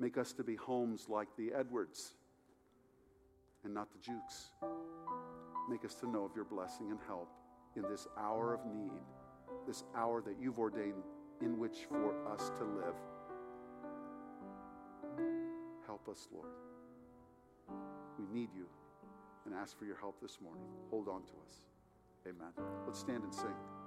Make 0.00 0.16
us 0.16 0.32
to 0.32 0.42
be 0.42 0.56
homes 0.56 1.06
like 1.10 1.28
the 1.36 1.52
Edwards 1.54 2.14
and 3.64 3.74
not 3.74 3.88
the 3.92 3.98
Jukes. 3.98 4.50
Make 5.68 5.84
us 5.84 5.94
to 5.96 6.08
know 6.08 6.24
of 6.24 6.30
your 6.34 6.46
blessing 6.46 6.90
and 6.90 6.98
help 7.06 7.28
in 7.76 7.82
this 7.82 8.08
hour 8.18 8.54
of 8.54 8.60
need, 8.74 9.02
this 9.66 9.84
hour 9.94 10.22
that 10.22 10.36
you've 10.40 10.58
ordained 10.58 11.04
in 11.42 11.58
which 11.58 11.80
for 11.86 12.14
us 12.32 12.50
to 12.56 12.64
live. 12.64 12.94
Help 15.84 16.08
us, 16.08 16.28
Lord. 16.32 16.48
We 18.18 18.24
need 18.32 18.48
you 18.56 18.66
and 19.44 19.54
ask 19.54 19.78
for 19.78 19.84
your 19.84 19.98
help 19.98 20.18
this 20.22 20.38
morning. 20.42 20.64
Hold 20.90 21.08
on 21.08 21.22
to 21.24 21.32
us. 21.46 21.60
Amen. 22.26 22.52
Let's 22.86 23.00
stand 23.00 23.22
and 23.22 23.34
sing. 23.34 23.79